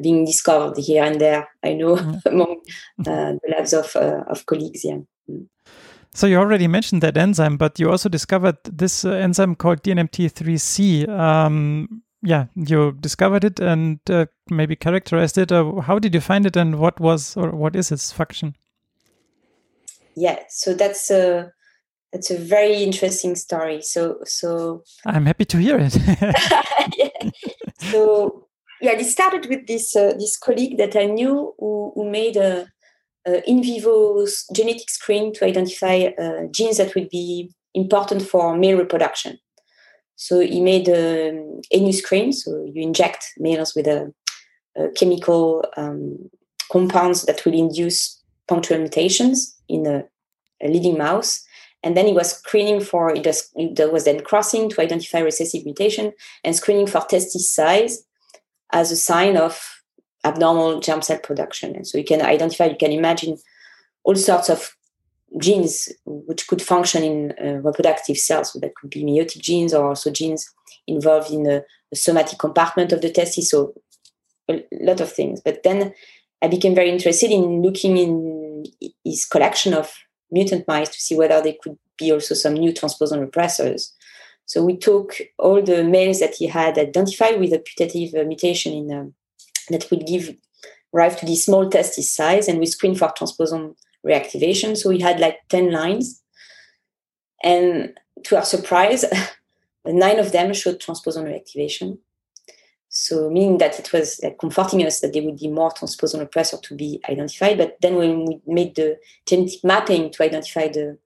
being 0.00 0.24
discovered 0.24 0.76
here 0.78 1.04
and 1.04 1.20
there. 1.20 1.48
I 1.62 1.74
know 1.74 1.96
mm. 1.96 2.20
among 2.26 2.60
uh, 3.00 3.34
the 3.42 3.50
labs 3.50 3.72
of 3.72 3.94
uh, 3.96 4.24
of 4.28 4.46
colleagues. 4.46 4.84
Yeah. 4.84 4.98
Mm. 5.30 5.46
So 6.14 6.28
you 6.28 6.36
already 6.36 6.68
mentioned 6.68 7.02
that 7.02 7.16
enzyme, 7.16 7.56
but 7.56 7.80
you 7.80 7.90
also 7.90 8.08
discovered 8.08 8.56
this 8.64 9.04
uh, 9.04 9.10
enzyme 9.10 9.56
called 9.56 9.82
DNMT3C. 9.82 11.08
Um, 11.08 12.03
yeah, 12.24 12.46
you 12.56 12.92
discovered 12.92 13.44
it 13.44 13.60
and 13.60 14.00
uh, 14.08 14.26
maybe 14.50 14.76
characterized 14.76 15.36
it. 15.36 15.52
Uh, 15.52 15.80
how 15.80 15.98
did 15.98 16.14
you 16.14 16.20
find 16.20 16.46
it, 16.46 16.56
and 16.56 16.78
what 16.78 16.98
was 16.98 17.36
or 17.36 17.50
what 17.50 17.76
is 17.76 17.92
its 17.92 18.10
function? 18.10 18.56
Yeah, 20.16 20.40
so 20.48 20.74
that's 20.74 21.10
a 21.10 21.52
that's 22.12 22.30
a 22.30 22.38
very 22.38 22.82
interesting 22.82 23.36
story. 23.36 23.82
So 23.82 24.20
so 24.24 24.82
I'm 25.04 25.26
happy 25.26 25.44
to 25.44 25.58
hear 25.58 25.78
it. 25.78 25.96
yeah. 26.96 27.30
So 27.90 28.48
yeah, 28.80 28.92
it 28.92 29.04
started 29.04 29.46
with 29.48 29.66
this 29.66 29.94
uh, 29.94 30.14
this 30.18 30.38
colleague 30.38 30.78
that 30.78 30.96
I 30.96 31.04
knew 31.04 31.54
who, 31.58 31.92
who 31.94 32.10
made 32.10 32.36
a, 32.36 32.66
a, 33.26 33.48
in 33.48 33.62
vivo 33.62 34.26
genetic 34.54 34.88
screen 34.88 35.32
to 35.34 35.44
identify 35.44 36.10
uh, 36.18 36.46
genes 36.50 36.78
that 36.78 36.94
would 36.94 37.10
be 37.10 37.52
important 37.74 38.22
for 38.22 38.56
male 38.56 38.78
reproduction. 38.78 39.38
So 40.24 40.40
he 40.40 40.62
made 40.62 40.88
a 40.88 41.32
new 41.70 41.92
screen. 41.92 42.32
So 42.32 42.64
you 42.72 42.80
inject 42.80 43.26
males 43.36 43.74
with 43.74 43.86
a, 43.86 44.10
a 44.74 44.88
chemical 44.96 45.66
um, 45.76 46.30
compounds 46.72 47.24
that 47.24 47.44
will 47.44 47.52
induce 47.52 48.22
punctual 48.48 48.78
mutations 48.78 49.54
in 49.68 49.86
a, 49.86 50.04
a 50.62 50.68
living 50.68 50.96
mouse. 50.96 51.44
And 51.82 51.94
then 51.94 52.06
he 52.06 52.14
was 52.14 52.38
screening 52.38 52.80
for 52.80 53.14
it 53.14 53.26
was, 53.26 53.50
it 53.54 53.92
was 53.92 54.06
then 54.06 54.20
crossing 54.20 54.70
to 54.70 54.80
identify 54.80 55.18
recessive 55.18 55.66
mutation 55.66 56.14
and 56.42 56.56
screening 56.56 56.86
for 56.86 57.02
testis 57.02 57.50
size 57.50 58.02
as 58.72 58.90
a 58.90 58.96
sign 58.96 59.36
of 59.36 59.60
abnormal 60.24 60.80
germ 60.80 61.02
cell 61.02 61.18
production. 61.18 61.76
And 61.76 61.86
so 61.86 61.98
you 61.98 62.04
can 62.04 62.22
identify, 62.22 62.64
you 62.64 62.78
can 62.80 62.92
imagine 62.92 63.36
all 64.04 64.16
sorts 64.16 64.48
of 64.48 64.74
genes 65.40 65.88
which 66.04 66.46
could 66.46 66.62
function 66.62 67.02
in 67.02 67.34
uh, 67.44 67.60
reproductive 67.60 68.18
cells. 68.18 68.52
So 68.52 68.60
that 68.60 68.74
could 68.76 68.90
be 68.90 69.04
meiotic 69.04 69.40
genes 69.40 69.74
or 69.74 69.88
also 69.88 70.10
genes 70.10 70.50
involved 70.86 71.30
in 71.30 71.42
the, 71.42 71.64
a, 71.92 71.96
somatic 71.96 72.38
compartment 72.38 72.92
of 72.92 73.00
the 73.00 73.10
testis. 73.10 73.50
So 73.50 73.74
a 74.48 74.62
lot 74.80 75.00
of 75.00 75.12
things. 75.12 75.40
But 75.40 75.62
then 75.62 75.94
I 76.42 76.48
became 76.48 76.74
very 76.74 76.90
interested 76.90 77.30
in 77.30 77.62
looking 77.62 77.96
in 77.96 78.64
his 79.04 79.24
collection 79.26 79.74
of 79.74 79.92
mutant 80.30 80.66
mice 80.68 80.90
to 80.90 81.00
see 81.00 81.16
whether 81.16 81.40
there 81.40 81.54
could 81.62 81.78
be 81.98 82.12
also 82.12 82.34
some 82.34 82.54
new 82.54 82.72
transposon 82.72 83.26
repressors. 83.26 83.92
So 84.46 84.62
we 84.62 84.76
took 84.76 85.16
all 85.38 85.62
the 85.62 85.84
males 85.84 86.20
that 86.20 86.34
he 86.34 86.46
had 86.46 86.76
identified 86.78 87.40
with 87.40 87.52
a 87.52 87.60
putative 87.60 88.14
uh, 88.14 88.24
mutation 88.24 88.72
in 88.72 88.92
um, 88.92 89.14
that 89.70 89.90
would 89.90 90.06
give 90.06 90.36
rise 90.92 91.16
to 91.16 91.26
the 91.26 91.34
small 91.34 91.68
testis 91.68 92.12
size, 92.12 92.46
and 92.46 92.58
we 92.58 92.66
screened 92.66 92.98
for 92.98 93.08
transposon 93.08 93.74
reactivation. 94.04 94.76
So 94.76 94.90
we 94.90 95.00
had 95.00 95.20
like 95.20 95.38
10 95.48 95.70
lines. 95.70 96.22
And 97.42 97.98
to 98.24 98.36
our 98.36 98.44
surprise, 98.44 99.04
nine 99.86 100.18
of 100.18 100.32
them 100.32 100.52
showed 100.52 100.80
transposon 100.80 101.24
reactivation. 101.24 101.98
So 102.88 103.28
meaning 103.28 103.58
that 103.58 103.78
it 103.80 103.92
was 103.92 104.20
like, 104.22 104.38
comforting 104.38 104.86
us 104.86 105.00
that 105.00 105.12
there 105.12 105.22
would 105.22 105.38
be 105.38 105.48
more 105.48 105.72
transposon 105.72 106.24
repressor 106.24 106.62
to 106.62 106.76
be 106.76 107.00
identified. 107.08 107.58
But 107.58 107.76
then 107.82 107.96
when 107.96 108.24
we 108.24 108.40
made 108.46 108.76
the 108.76 108.98
genetic 109.26 109.64
mapping 109.64 110.12
to 110.12 110.22
identify 110.22 110.68
the 110.68 110.96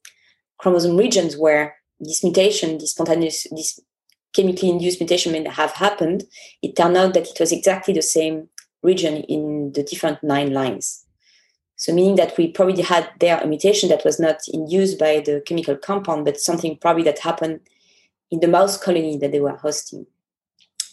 chromosome 0.58 0.98
regions 0.98 1.36
where 1.36 1.76
this 1.98 2.22
mutation, 2.22 2.78
this 2.78 2.90
spontaneous, 2.90 3.46
this 3.50 3.80
chemically 4.34 4.68
induced 4.68 5.00
mutation 5.00 5.32
may 5.32 5.48
have 5.48 5.72
happened, 5.72 6.24
it 6.62 6.76
turned 6.76 6.96
out 6.96 7.14
that 7.14 7.26
it 7.26 7.40
was 7.40 7.52
exactly 7.52 7.94
the 7.94 8.02
same 8.02 8.48
region 8.82 9.22
in 9.24 9.72
the 9.72 9.82
different 9.82 10.22
nine 10.22 10.52
lines. 10.52 11.06
So 11.78 11.94
meaning 11.94 12.16
that 12.16 12.36
we 12.36 12.48
probably 12.48 12.82
had 12.82 13.08
there 13.20 13.38
a 13.38 13.46
mutation 13.46 13.88
that 13.88 14.04
was 14.04 14.18
not 14.18 14.40
induced 14.52 14.98
by 14.98 15.20
the 15.20 15.40
chemical 15.46 15.76
compound, 15.76 16.24
but 16.24 16.40
something 16.40 16.76
probably 16.76 17.04
that 17.04 17.20
happened 17.20 17.60
in 18.32 18.40
the 18.40 18.48
mouse 18.48 18.76
colony 18.76 19.16
that 19.18 19.30
they 19.30 19.38
were 19.38 19.56
hosting. 19.56 20.04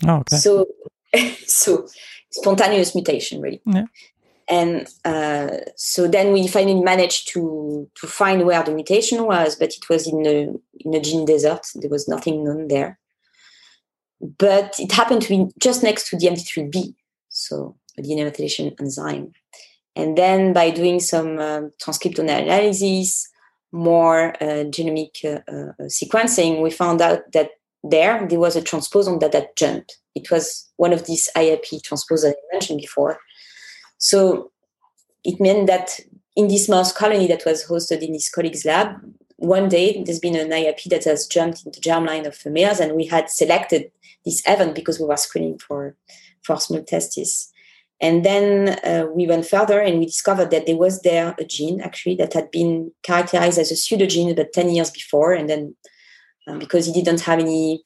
Oh, 0.07 0.17
okay. 0.17 0.37
So, 0.37 0.67
so 1.47 1.87
spontaneous 2.29 2.93
mutation 2.93 3.41
really. 3.41 3.61
Yeah. 3.65 3.85
And 4.47 4.87
uh, 5.03 5.57
so 5.75 6.07
then 6.07 6.31
we 6.31 6.47
finally 6.47 6.79
managed 6.79 7.29
to 7.29 7.89
to 7.95 8.05
find 8.05 8.45
where 8.45 8.61
the 8.61 8.75
mutation 8.75 9.25
was, 9.25 9.55
but 9.55 9.69
it 9.69 9.89
was 9.89 10.05
in 10.05 10.23
a 10.27 10.53
in 10.85 10.93
a 10.93 11.01
gene 11.01 11.25
desert. 11.25 11.65
There 11.73 11.89
was 11.89 12.07
nothing 12.07 12.43
known 12.43 12.67
there. 12.67 12.99
But 14.21 14.75
it 14.77 14.91
happened 14.91 15.23
to 15.23 15.29
be 15.29 15.51
just 15.59 15.81
next 15.81 16.09
to 16.09 16.17
the 16.17 16.27
MT3B, 16.27 16.93
so 17.29 17.75
a 17.97 18.03
DNA 18.03 18.29
methylation 18.29 18.79
enzyme. 18.79 19.33
And 19.95 20.17
then 20.17 20.53
by 20.53 20.69
doing 20.71 20.99
some 20.99 21.39
um, 21.39 21.71
transcriptome 21.81 22.29
analysis, 22.29 23.29
more 23.71 24.35
uh, 24.41 24.65
genomic 24.65 25.23
uh, 25.23 25.39
uh, 25.51 25.73
sequencing, 25.83 26.61
we 26.61 26.71
found 26.71 27.01
out 27.01 27.31
that 27.33 27.51
there 27.83 28.27
there 28.27 28.39
was 28.39 28.55
a 28.55 28.61
transposon 28.61 29.19
that 29.19 29.33
had 29.33 29.49
jumped. 29.55 29.97
It 30.15 30.31
was 30.31 30.69
one 30.77 30.93
of 30.93 31.05
these 31.05 31.29
IAP 31.35 31.81
transposons 31.81 32.31
I 32.31 32.35
mentioned 32.51 32.81
before. 32.81 33.19
So 33.97 34.51
it 35.23 35.39
meant 35.39 35.67
that 35.67 35.99
in 36.35 36.47
this 36.47 36.67
mouse 36.67 36.91
colony 36.91 37.27
that 37.27 37.45
was 37.45 37.65
hosted 37.65 38.01
in 38.01 38.13
his 38.13 38.29
colleague's 38.29 38.65
lab, 38.65 38.97
one 39.37 39.69
day 39.69 40.03
there's 40.03 40.19
been 40.19 40.35
an 40.35 40.49
IAP 40.49 40.85
that 40.85 41.03
has 41.03 41.27
jumped 41.27 41.65
into 41.65 41.81
germline 41.81 42.25
of 42.25 42.35
females, 42.35 42.79
and 42.79 42.95
we 42.95 43.05
had 43.05 43.29
selected 43.29 43.91
this 44.23 44.41
event 44.47 44.75
because 44.75 44.99
we 44.99 45.05
were 45.05 45.17
screening 45.17 45.59
for 45.59 45.95
for 46.41 46.59
small 46.59 46.83
testes. 46.83 47.51
And 48.01 48.25
then 48.25 48.77
uh, 48.83 49.07
we 49.13 49.25
went 49.25 49.45
further 49.45 49.79
and 49.79 49.99
we 49.99 50.05
discovered 50.05 50.51
that 50.51 50.65
there 50.65 50.75
was 50.75 51.01
there 51.01 51.33
a 51.39 51.45
gene 51.45 51.79
actually 51.81 52.15
that 52.15 52.33
had 52.33 52.51
been 52.51 52.91
characterized 53.03 53.57
as 53.57 53.71
a 53.71 53.75
pseudogene 53.75 54.31
about 54.31 54.53
10 54.53 54.69
years 54.69 54.91
before. 54.91 55.33
And 55.33 55.49
then 55.49 55.75
um, 56.47 56.59
because 56.59 56.85
he 56.85 56.93
didn't 56.93 57.21
have 57.21 57.39
any 57.39 57.81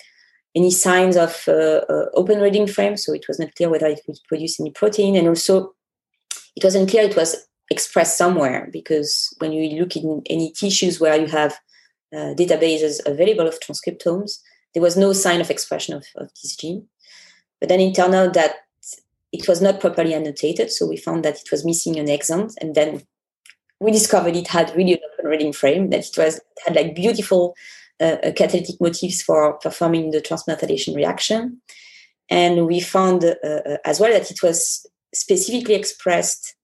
any 0.56 0.72
signs 0.72 1.15
of 1.15 1.43
uh, 1.48 1.82
uh, 1.88 2.06
open 2.15 2.39
reading 2.39 2.65
frame, 2.65 2.98
so 2.98 3.13
it 3.13 3.26
was 3.28 3.38
not 3.38 3.54
clear 3.54 3.69
whether 3.69 3.86
it 3.86 4.02
would 4.08 4.17
produce 4.28 4.60
any 4.60 4.72
protein. 4.72 5.15
And 5.15 5.28
also 5.28 5.76
it 6.56 6.63
wasn't 6.63 6.89
clear 6.89 7.04
it 7.04 7.15
was 7.15 7.48
expressed 7.69 8.17
somewhere 8.17 8.67
because 8.74 9.34
when 9.38 9.54
you 9.54 9.80
look 9.80 9.95
in 9.95 10.24
any 10.28 10.52
tissues 10.52 11.00
where 11.00 11.15
you 11.15 11.28
have 11.28 11.60
uh, 12.13 12.34
databases 12.34 13.00
available 13.06 13.48
of 13.48 13.60
transcriptomes, 13.60 14.39
there 14.74 14.82
was 14.82 14.98
no 14.98 15.13
sign 15.13 15.39
of 15.39 15.52
expression 15.52 15.95
of, 15.95 16.06
of 16.15 16.30
this 16.41 16.56
gene. 16.56 16.88
But 17.60 17.69
then 17.69 17.80
it 17.80 17.95
turned 17.95 18.15
out 18.15 18.34
that 18.34 18.56
it 19.32 19.48
was 19.48 19.62
not 19.62 19.80
properly 19.80 20.13
annotated. 20.13 20.72
So 20.72 20.86
we 20.88 20.98
found 20.98 21.24
that 21.26 21.39
it 21.39 21.52
was 21.52 21.65
missing 21.65 21.98
an 21.98 22.08
exon. 22.08 22.54
And 22.62 22.76
then 22.76 23.04
we 23.80 23.92
discovered 23.92 24.36
it 24.36 24.48
had 24.48 24.76
really 24.76 24.94
an 24.94 25.00
open 25.13 25.30
reading 25.30 25.54
frame, 25.54 25.89
that 25.92 26.08
it 26.08 26.18
was 26.18 26.38
it 26.38 26.44
had 26.65 26.76
like 26.76 26.96
beautiful 26.96 27.56
uh, 28.02 28.18
uh, 28.24 28.32
catalytic 28.32 28.80
motifs 28.80 29.22
for 29.22 29.54
performing 29.60 30.12
the 30.12 30.22
transmethylation 30.22 30.96
reaction. 30.96 31.62
And 32.30 32.65
we 32.68 32.80
found 32.80 33.24
uh, 33.24 33.36
uh, 33.44 33.78
as 33.86 34.00
well 34.00 34.12
that 34.12 34.32
it 34.32 34.44
was 34.44 34.86
specifically 35.13 35.76
expressed 35.76 36.56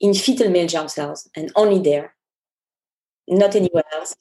in 0.00 0.12
fetal 0.14 0.50
male 0.50 0.66
germ 0.66 0.88
cells 0.88 1.28
and 1.34 1.50
only 1.56 1.80
there, 1.80 2.14
not 3.28 3.54
anywhere 3.54 3.84
else. 3.94 4.14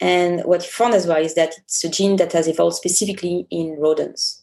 And 0.00 0.42
what 0.44 0.60
we 0.60 0.66
found 0.66 0.94
as 0.94 1.06
well 1.06 1.22
is 1.22 1.34
that 1.34 1.54
it's 1.58 1.84
a 1.84 1.88
gene 1.88 2.16
that 2.16 2.32
has 2.32 2.48
evolved 2.48 2.76
specifically 2.76 3.46
in 3.50 3.76
rodents. 3.78 4.42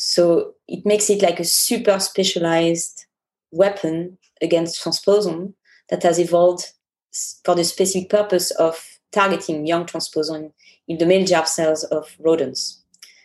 So 0.00 0.54
it 0.68 0.86
makes 0.86 1.10
it 1.10 1.22
like 1.22 1.40
a 1.40 1.44
super 1.44 1.98
specialized 1.98 3.06
weapon 3.50 4.16
against 4.40 4.80
transposon 4.80 5.54
that 5.88 6.04
has 6.04 6.20
evolved 6.20 6.70
for 7.44 7.56
the 7.56 7.64
specific 7.64 8.08
purpose 8.08 8.52
of 8.52 9.00
targeting 9.10 9.66
young 9.66 9.86
transposon 9.86 10.52
in 10.86 10.98
the 10.98 11.06
male 11.06 11.26
germ 11.26 11.46
cells 11.46 11.82
of 11.82 12.14
rodents. 12.20 12.80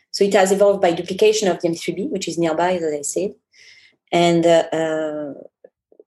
So 0.09 0.23
it 0.23 0.33
has 0.33 0.51
evolved 0.51 0.81
by 0.81 0.93
duplication 0.93 1.47
of 1.47 1.62
the 1.62 1.69
M3B, 1.69 2.09
which 2.09 2.27
is 2.27 2.39
nearby, 2.39 2.73
as 2.73 2.83
I 2.91 3.03
said. 3.03 3.36
And 4.12 4.43
uh, 4.43 4.63
uh, 4.73 5.33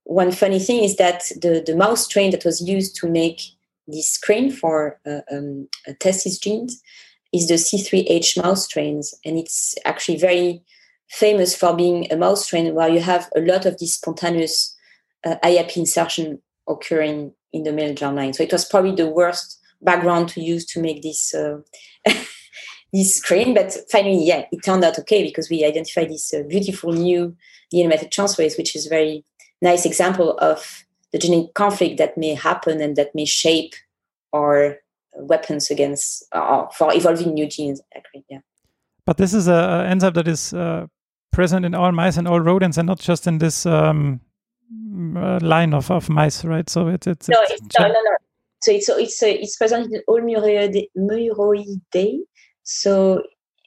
one 0.02 0.32
funny 0.32 0.58
thing 0.58 0.82
is 0.82 0.96
that 0.96 1.30
the, 1.40 1.62
the 1.64 1.76
mouse 1.76 2.06
strain 2.06 2.32
that 2.32 2.44
was 2.44 2.60
used 2.60 2.96
to 2.96 3.08
make 3.08 3.40
this 3.86 4.10
screen 4.10 4.50
for 4.50 4.98
uh, 5.06 5.20
um, 5.30 5.68
testis 6.00 6.40
genes 6.40 6.82
is 7.36 7.48
the 7.48 7.54
C3H 7.54 8.42
mouse 8.42 8.64
strains, 8.64 9.14
and 9.24 9.38
it's 9.38 9.74
actually 9.84 10.18
very 10.18 10.62
famous 11.08 11.54
for 11.54 11.76
being 11.76 12.10
a 12.12 12.16
mouse 12.16 12.46
strain 12.46 12.74
where 12.74 12.88
you 12.88 13.00
have 13.00 13.28
a 13.36 13.40
lot 13.40 13.66
of 13.66 13.78
this 13.78 13.94
spontaneous 13.94 14.76
uh, 15.24 15.36
IAP 15.44 15.76
insertion 15.76 16.40
occurring 16.68 17.32
in 17.52 17.62
the 17.62 17.72
male 17.72 17.94
germline. 17.94 18.34
So 18.34 18.42
it 18.42 18.52
was 18.52 18.64
probably 18.64 18.94
the 18.94 19.08
worst 19.08 19.60
background 19.80 20.28
to 20.30 20.40
use 20.40 20.64
to 20.66 20.80
make 20.80 21.02
this 21.02 21.34
uh, 21.34 21.58
this 22.92 23.16
screen, 23.16 23.54
but 23.54 23.76
finally, 23.90 24.24
yeah, 24.24 24.46
it 24.50 24.64
turned 24.64 24.84
out 24.84 24.98
okay 24.98 25.22
because 25.22 25.50
we 25.50 25.64
identified 25.64 26.10
this 26.10 26.32
uh, 26.32 26.42
beautiful 26.48 26.92
new 26.92 27.36
DNA 27.72 27.88
methyl 27.88 28.08
transferase, 28.08 28.56
which 28.56 28.74
is 28.74 28.86
a 28.86 28.90
very 28.90 29.24
nice 29.60 29.84
example 29.84 30.36
of 30.38 30.84
the 31.12 31.16
the 31.16 31.26
genetic 31.26 31.54
conflict 31.54 31.98
that 31.98 32.18
may 32.18 32.34
happen 32.34 32.80
and 32.80 32.96
that 32.96 33.14
may 33.14 33.24
shape 33.24 33.74
our 34.34 34.78
weapons 35.16 35.70
against 35.70 36.24
uh, 36.32 36.66
for 36.68 36.94
evolving 36.94 37.34
new 37.34 37.46
genes. 37.46 37.80
Yeah. 38.28 38.38
But 39.04 39.16
this 39.16 39.34
is 39.34 39.48
an 39.48 39.86
enzyme 39.86 40.12
that 40.14 40.28
is 40.28 40.52
uh, 40.52 40.86
present 41.32 41.64
in 41.64 41.74
all 41.74 41.92
mice 41.92 42.16
and 42.16 42.26
all 42.26 42.40
rodents, 42.40 42.78
and 42.78 42.86
not 42.86 42.98
just 42.98 43.26
in 43.26 43.38
this 43.38 43.66
um, 43.66 44.20
uh, 45.16 45.38
line 45.42 45.74
of, 45.74 45.90
of 45.90 46.08
mice, 46.08 46.44
right? 46.44 46.68
So 46.68 46.88
it, 46.88 47.06
it's 47.06 47.28
no, 47.28 47.38
it's, 47.42 47.78
no, 47.78 47.86
no, 47.86 47.92
no. 47.92 48.16
So 48.62 48.72
it's 48.72 48.88
it's 48.88 49.22
uh, 49.22 49.26
it's 49.26 49.56
present 49.56 49.92
in 49.92 50.02
all 50.08 50.20
Muroidae. 50.20 50.88
So 52.62 53.22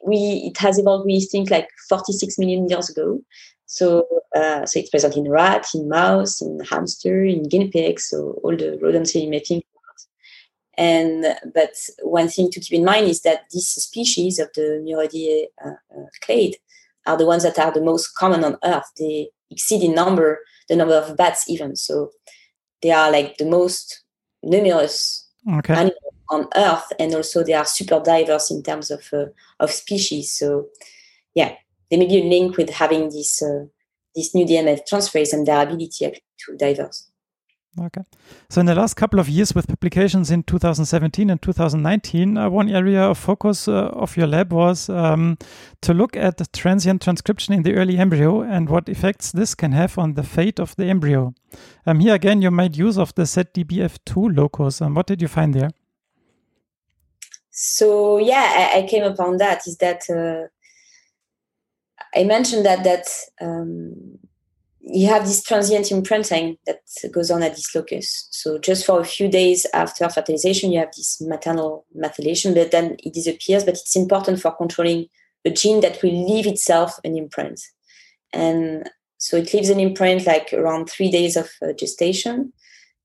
we 0.05 0.17
it 0.45 0.57
has 0.57 0.77
evolved, 0.77 1.05
we 1.05 1.21
think, 1.21 1.49
like 1.49 1.69
46 1.87 2.37
million 2.37 2.67
years 2.67 2.89
ago. 2.89 3.21
So, 3.65 4.07
uh, 4.35 4.65
so 4.65 4.79
it's 4.79 4.89
present 4.89 5.15
in 5.15 5.29
rat, 5.29 5.67
in 5.75 5.87
mouse, 5.87 6.41
in 6.41 6.59
hamster, 6.71 7.23
in 7.23 7.43
guinea 7.43 7.69
pigs. 7.69 8.09
so 8.09 8.39
all 8.43 8.57
the 8.57 8.79
rodents 8.81 9.15
emitting. 9.15 9.61
And 10.79 11.25
but 11.53 11.73
one 12.03 12.29
thing 12.29 12.49
to 12.51 12.59
keep 12.61 12.79
in 12.79 12.85
mind 12.85 13.07
is 13.07 13.21
that 13.23 13.49
these 13.51 13.67
species 13.67 14.39
of 14.39 14.49
the 14.55 14.81
Muridae 14.81 15.47
uh, 15.63 15.71
uh, 15.93 16.05
clade 16.21 16.55
are 17.05 17.17
the 17.17 17.25
ones 17.25 17.43
that 17.43 17.59
are 17.59 17.73
the 17.73 17.81
most 17.81 18.15
common 18.15 18.45
on 18.45 18.57
Earth. 18.63 18.89
They 18.97 19.29
exceed 19.51 19.83
in 19.83 19.93
number 19.93 20.39
the 20.69 20.77
number 20.77 20.93
of 20.93 21.17
bats 21.17 21.49
even. 21.49 21.75
So 21.75 22.11
they 22.81 22.91
are 22.91 23.11
like 23.11 23.37
the 23.37 23.45
most 23.45 24.03
numerous 24.41 25.27
okay. 25.51 25.73
animals 25.73 26.13
on 26.29 26.47
Earth, 26.55 26.93
and 26.97 27.13
also 27.13 27.43
they 27.43 27.53
are 27.53 27.65
super 27.65 27.99
diverse 27.99 28.49
in 28.49 28.63
terms 28.63 28.89
of 28.89 29.05
uh, 29.11 29.25
of 29.59 29.71
species. 29.71 30.31
So 30.31 30.69
yeah, 31.35 31.55
there 31.89 31.99
may 31.99 32.07
be 32.07 32.21
a 32.21 32.29
link 32.29 32.55
with 32.55 32.69
having 32.69 33.09
this 33.09 33.41
uh, 33.41 33.65
this 34.15 34.33
new 34.33 34.45
DNA 34.45 34.79
transferase 34.89 35.33
and 35.33 35.45
their 35.45 35.61
ability 35.61 36.21
to 36.45 36.55
diverse. 36.55 37.08
Okay. 37.79 38.01
So, 38.49 38.59
in 38.59 38.65
the 38.65 38.75
last 38.75 38.95
couple 38.95 39.19
of 39.19 39.29
years, 39.29 39.55
with 39.55 39.67
publications 39.67 40.31
in 40.31 40.43
2017 40.43 41.29
and 41.29 41.41
2019, 41.41 42.37
uh, 42.37 42.49
one 42.49 42.69
area 42.69 43.01
of 43.03 43.17
focus 43.17 43.67
uh, 43.67 43.87
of 43.93 44.17
your 44.17 44.27
lab 44.27 44.51
was 44.51 44.89
um, 44.89 45.37
to 45.81 45.93
look 45.93 46.17
at 46.17 46.51
transient 46.51 47.01
transcription 47.01 47.53
in 47.53 47.63
the 47.63 47.75
early 47.75 47.97
embryo 47.97 48.41
and 48.41 48.69
what 48.69 48.89
effects 48.89 49.31
this 49.31 49.55
can 49.55 49.71
have 49.71 49.97
on 49.97 50.15
the 50.15 50.23
fate 50.23 50.59
of 50.59 50.75
the 50.75 50.85
embryo. 50.85 51.33
Um, 51.85 51.99
here 51.99 52.15
again, 52.15 52.41
you 52.41 52.51
made 52.51 52.75
use 52.75 52.97
of 52.97 53.15
the 53.15 53.23
ZDBF2 53.23 54.35
locus. 54.35 54.81
Um, 54.81 54.95
what 54.95 55.07
did 55.07 55.21
you 55.21 55.29
find 55.29 55.53
there? 55.53 55.69
So, 57.51 58.17
yeah, 58.17 58.71
I, 58.73 58.79
I 58.79 58.87
came 58.87 59.03
upon 59.03 59.37
that. 59.37 59.67
Is 59.67 59.77
that 59.77 60.01
uh, 60.09 60.47
I 62.19 62.23
mentioned 62.25 62.65
that 62.65 62.83
that 62.83 63.07
um, 63.39 64.19
you 64.91 65.07
have 65.07 65.25
this 65.25 65.43
transient 65.43 65.91
imprinting 65.91 66.57
that 66.65 66.79
goes 67.13 67.29
on 67.29 67.43
at 67.43 67.55
this 67.55 67.73
locus. 67.75 68.27
So 68.31 68.57
just 68.57 68.85
for 68.85 68.99
a 68.99 69.05
few 69.05 69.27
days 69.27 69.65
after 69.73 70.09
fertilization, 70.09 70.71
you 70.71 70.79
have 70.79 70.91
this 70.95 71.21
maternal 71.21 71.85
methylation, 71.95 72.55
but 72.55 72.71
then 72.71 72.97
it 73.03 73.13
disappears. 73.13 73.63
But 73.63 73.75
it's 73.75 73.95
important 73.95 74.41
for 74.41 74.51
controlling 74.51 75.07
a 75.45 75.51
gene 75.51 75.81
that 75.81 76.01
will 76.01 76.27
leave 76.27 76.47
itself 76.47 76.99
an 77.03 77.15
imprint. 77.15 77.61
And 78.33 78.89
so 79.17 79.37
it 79.37 79.53
leaves 79.53 79.69
an 79.69 79.79
imprint 79.79 80.25
like 80.25 80.53
around 80.53 80.89
three 80.89 81.11
days 81.11 81.35
of 81.35 81.49
uh, 81.61 81.73
gestation. 81.73 82.51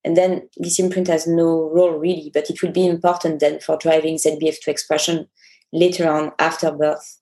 And 0.04 0.16
then 0.16 0.48
this 0.56 0.78
imprint 0.78 1.08
has 1.08 1.26
no 1.26 1.70
role 1.70 1.98
really, 1.98 2.30
but 2.32 2.48
it 2.50 2.62
will 2.62 2.72
be 2.72 2.86
important 2.86 3.40
then 3.40 3.60
for 3.60 3.76
driving 3.76 4.16
ZBF2 4.16 4.68
expression 4.68 5.28
later 5.72 6.10
on 6.10 6.32
after 6.38 6.70
birth 6.70 7.20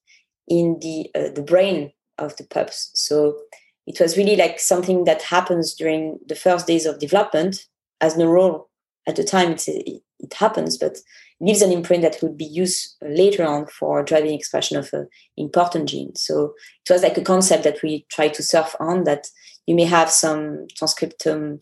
in 0.48 0.78
the 0.80 1.10
uh, 1.14 1.30
the 1.32 1.42
brain 1.42 1.92
of 2.18 2.36
the 2.36 2.44
pups. 2.44 2.90
So 2.94 3.38
it 3.86 4.00
was 4.00 4.16
really 4.16 4.36
like 4.36 4.60
something 4.60 5.04
that 5.04 5.22
happens 5.22 5.74
during 5.74 6.18
the 6.26 6.34
first 6.34 6.66
days 6.66 6.86
of 6.86 6.98
development 6.98 7.66
as 8.00 8.16
no 8.16 8.68
at 9.06 9.16
the 9.16 9.24
time. 9.24 9.52
It, 9.52 10.02
it 10.20 10.34
happens 10.34 10.78
but 10.78 10.98
leaves 11.40 11.62
an 11.62 11.72
imprint 11.72 12.02
that 12.02 12.22
would 12.22 12.38
be 12.38 12.44
used 12.44 12.96
later 13.02 13.44
on 13.44 13.66
for 13.66 14.04
driving 14.04 14.32
expression 14.32 14.76
of 14.76 14.88
an 14.92 15.08
important 15.36 15.88
gene. 15.88 16.14
So 16.14 16.54
it 16.86 16.92
was 16.92 17.02
like 17.02 17.18
a 17.18 17.22
concept 17.22 17.64
that 17.64 17.82
we 17.82 18.06
try 18.10 18.28
to 18.28 18.42
surf 18.42 18.76
on 18.78 19.04
that 19.04 19.26
you 19.66 19.74
may 19.74 19.84
have 19.84 20.10
some 20.10 20.68
transcriptome 20.78 21.60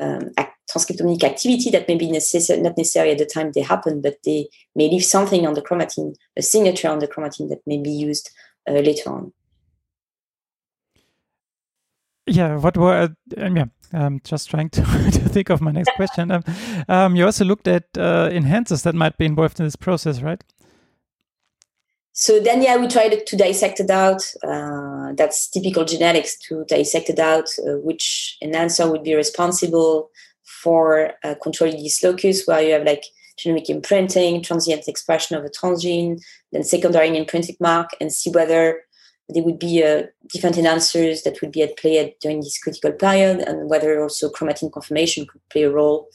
um, 0.00 0.30
transcriptomic 0.70 1.22
activity 1.22 1.70
that 1.70 1.88
may 1.88 1.96
be 1.96 2.06
not 2.06 2.76
necessary 2.76 3.10
at 3.10 3.18
the 3.18 3.26
time 3.32 3.52
they 3.52 3.62
happen, 3.62 4.02
but 4.02 4.18
they 4.24 4.48
may 4.74 4.90
leave 4.90 5.04
something 5.04 5.46
on 5.46 5.54
the 5.54 5.62
chromatin, 5.62 6.14
a 6.36 6.42
signature 6.42 6.88
on 6.88 6.98
the 6.98 7.08
chromatin 7.08 7.48
that 7.48 7.60
may 7.66 7.78
be 7.78 7.90
used 7.90 8.30
uh, 8.68 8.72
later 8.72 9.10
on 9.10 9.32
yeah, 12.26 12.56
what 12.56 12.76
were 12.76 13.14
um, 13.36 13.56
yeah? 13.56 13.66
I'm 13.92 14.20
just 14.24 14.48
trying 14.48 14.70
to, 14.70 14.82
to 15.12 15.28
think 15.28 15.50
of 15.50 15.60
my 15.60 15.70
next 15.70 15.90
question. 15.96 16.30
Um, 16.30 16.44
um, 16.88 17.16
you 17.16 17.26
also 17.26 17.44
looked 17.44 17.68
at 17.68 17.84
uh, 17.96 18.30
enhancers 18.30 18.82
that 18.84 18.94
might 18.94 19.18
be 19.18 19.26
involved 19.26 19.60
in 19.60 19.66
this 19.66 19.76
process, 19.76 20.22
right? 20.22 20.42
So 22.14 22.40
then, 22.40 22.62
yeah, 22.62 22.76
we 22.76 22.88
tried 22.88 23.26
to 23.26 23.36
dissect 23.36 23.80
it 23.80 23.90
out. 23.90 24.22
Uh, 24.42 25.12
that's 25.14 25.48
typical 25.48 25.84
genetics 25.84 26.38
to 26.48 26.64
dissect 26.68 27.08
it 27.08 27.18
out 27.18 27.48
uh, 27.58 27.78
which 27.78 28.36
enhancer 28.42 28.90
would 28.90 29.02
be 29.02 29.14
responsible 29.14 30.10
for 30.44 31.12
uh, 31.24 31.34
controlling 31.42 31.82
this 31.82 32.02
locus, 32.02 32.46
where 32.46 32.62
you 32.62 32.72
have 32.72 32.84
like 32.84 33.04
genomic 33.38 33.68
imprinting, 33.68 34.42
transient 34.42 34.88
expression 34.88 35.36
of 35.36 35.44
a 35.44 35.48
transgene, 35.48 36.22
then 36.52 36.62
secondary 36.62 37.16
imprinting 37.16 37.56
mark, 37.60 37.90
and 38.00 38.12
see 38.12 38.30
whether 38.30 38.82
there 39.28 39.42
would 39.42 39.58
be 39.58 39.82
uh, 39.82 40.04
different 40.28 40.56
enhancers 40.56 41.22
that 41.22 41.40
would 41.40 41.52
be 41.52 41.62
at 41.62 41.76
play 41.76 41.98
at, 41.98 42.18
during 42.20 42.40
this 42.40 42.58
critical 42.58 42.92
period, 42.92 43.40
and 43.40 43.68
whether 43.68 44.02
also 44.02 44.30
chromatin 44.30 44.72
conformation 44.72 45.26
could 45.26 45.40
play 45.50 45.62
a 45.62 45.70
role, 45.70 46.08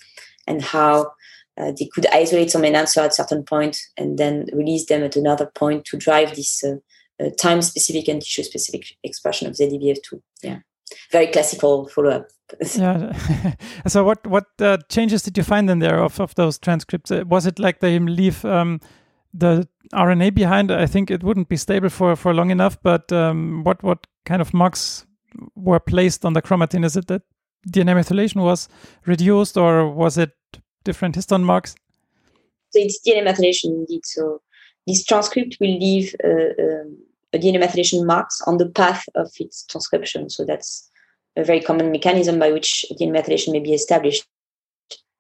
and 0.46 0.62
how 0.62 1.12
uh, 1.58 1.72
they 1.78 1.90
could 1.92 2.06
isolate 2.08 2.52
some 2.52 2.64
enhancer 2.64 3.02
at 3.02 3.16
certain 3.16 3.44
point 3.44 3.80
and 3.98 4.18
then 4.18 4.46
release 4.54 4.86
them 4.86 5.04
at 5.04 5.16
another 5.16 5.52
point 5.56 5.86
to 5.86 5.98
drive 5.98 6.36
this 6.36 6.64
uh, 6.64 6.76
uh 7.20 7.30
time-specific 7.40 8.08
and 8.08 8.22
tissue-specific 8.22 8.86
expression 9.04 9.48
of 9.48 9.56
ZDBF2. 9.56 10.22
Yeah, 10.44 10.60
very 11.12 11.28
classical 11.28 11.88
follow-up. 11.88 12.28
yeah. 12.76 13.12
so, 13.88 14.04
what 14.04 14.26
what 14.28 14.46
uh, 14.62 14.78
changes 14.90 15.24
did 15.24 15.38
you 15.38 15.44
find 15.44 15.70
in 15.70 15.80
there 15.80 16.00
of, 16.00 16.20
of 16.20 16.36
those 16.36 16.60
transcripts? 16.60 17.12
Uh, 17.12 17.24
was 17.26 17.46
it 17.46 17.60
like 17.60 17.80
they 17.80 18.00
leave 18.00 18.46
um, 18.46 18.80
the 19.38 19.68
RNA 19.94 20.34
behind, 20.34 20.72
I 20.72 20.86
think 20.86 21.12
it 21.12 21.24
wouldn't 21.24 21.50
be 21.50 21.58
stable 21.58 21.90
for, 21.90 22.16
for 22.16 22.34
long 22.34 22.50
enough. 22.50 22.82
But 22.82 23.12
um, 23.12 23.64
what 23.64 23.82
what 23.84 24.08
kind 24.26 24.42
of 24.42 24.54
marks 24.54 25.06
were 25.56 25.80
placed 25.80 26.26
on 26.26 26.34
the 26.34 26.42
chromatin? 26.42 26.84
Is 26.84 26.98
it 26.98 27.08
that 27.08 27.22
DNA 27.70 27.96
methylation 27.96 28.44
was 28.44 28.68
reduced, 29.06 29.58
or 29.58 29.90
was 29.90 30.18
it 30.18 30.32
different 30.84 31.16
histone 31.16 31.44
marks? 31.44 31.76
So 32.72 32.80
it's 32.80 33.00
DNA 33.06 33.28
methylation 33.28 33.66
indeed. 33.66 34.06
So 34.06 34.42
this 34.86 35.06
transcript 35.06 35.58
will 35.60 35.78
leave 35.78 36.16
uh, 36.24 36.54
um, 36.64 36.98
a 37.34 37.38
DNA 37.38 37.64
methylation 37.64 38.06
marks 38.06 38.42
on 38.42 38.58
the 38.58 38.70
path 38.70 39.04
of 39.16 39.32
its 39.40 39.66
transcription. 39.66 40.30
So 40.30 40.46
that's 40.46 40.90
a 41.36 41.44
very 41.44 41.62
common 41.62 41.92
mechanism 41.92 42.40
by 42.40 42.52
which 42.52 42.86
DNA 43.00 43.22
methylation 43.22 43.52
may 43.52 43.60
be 43.60 43.74
established. 43.74 44.26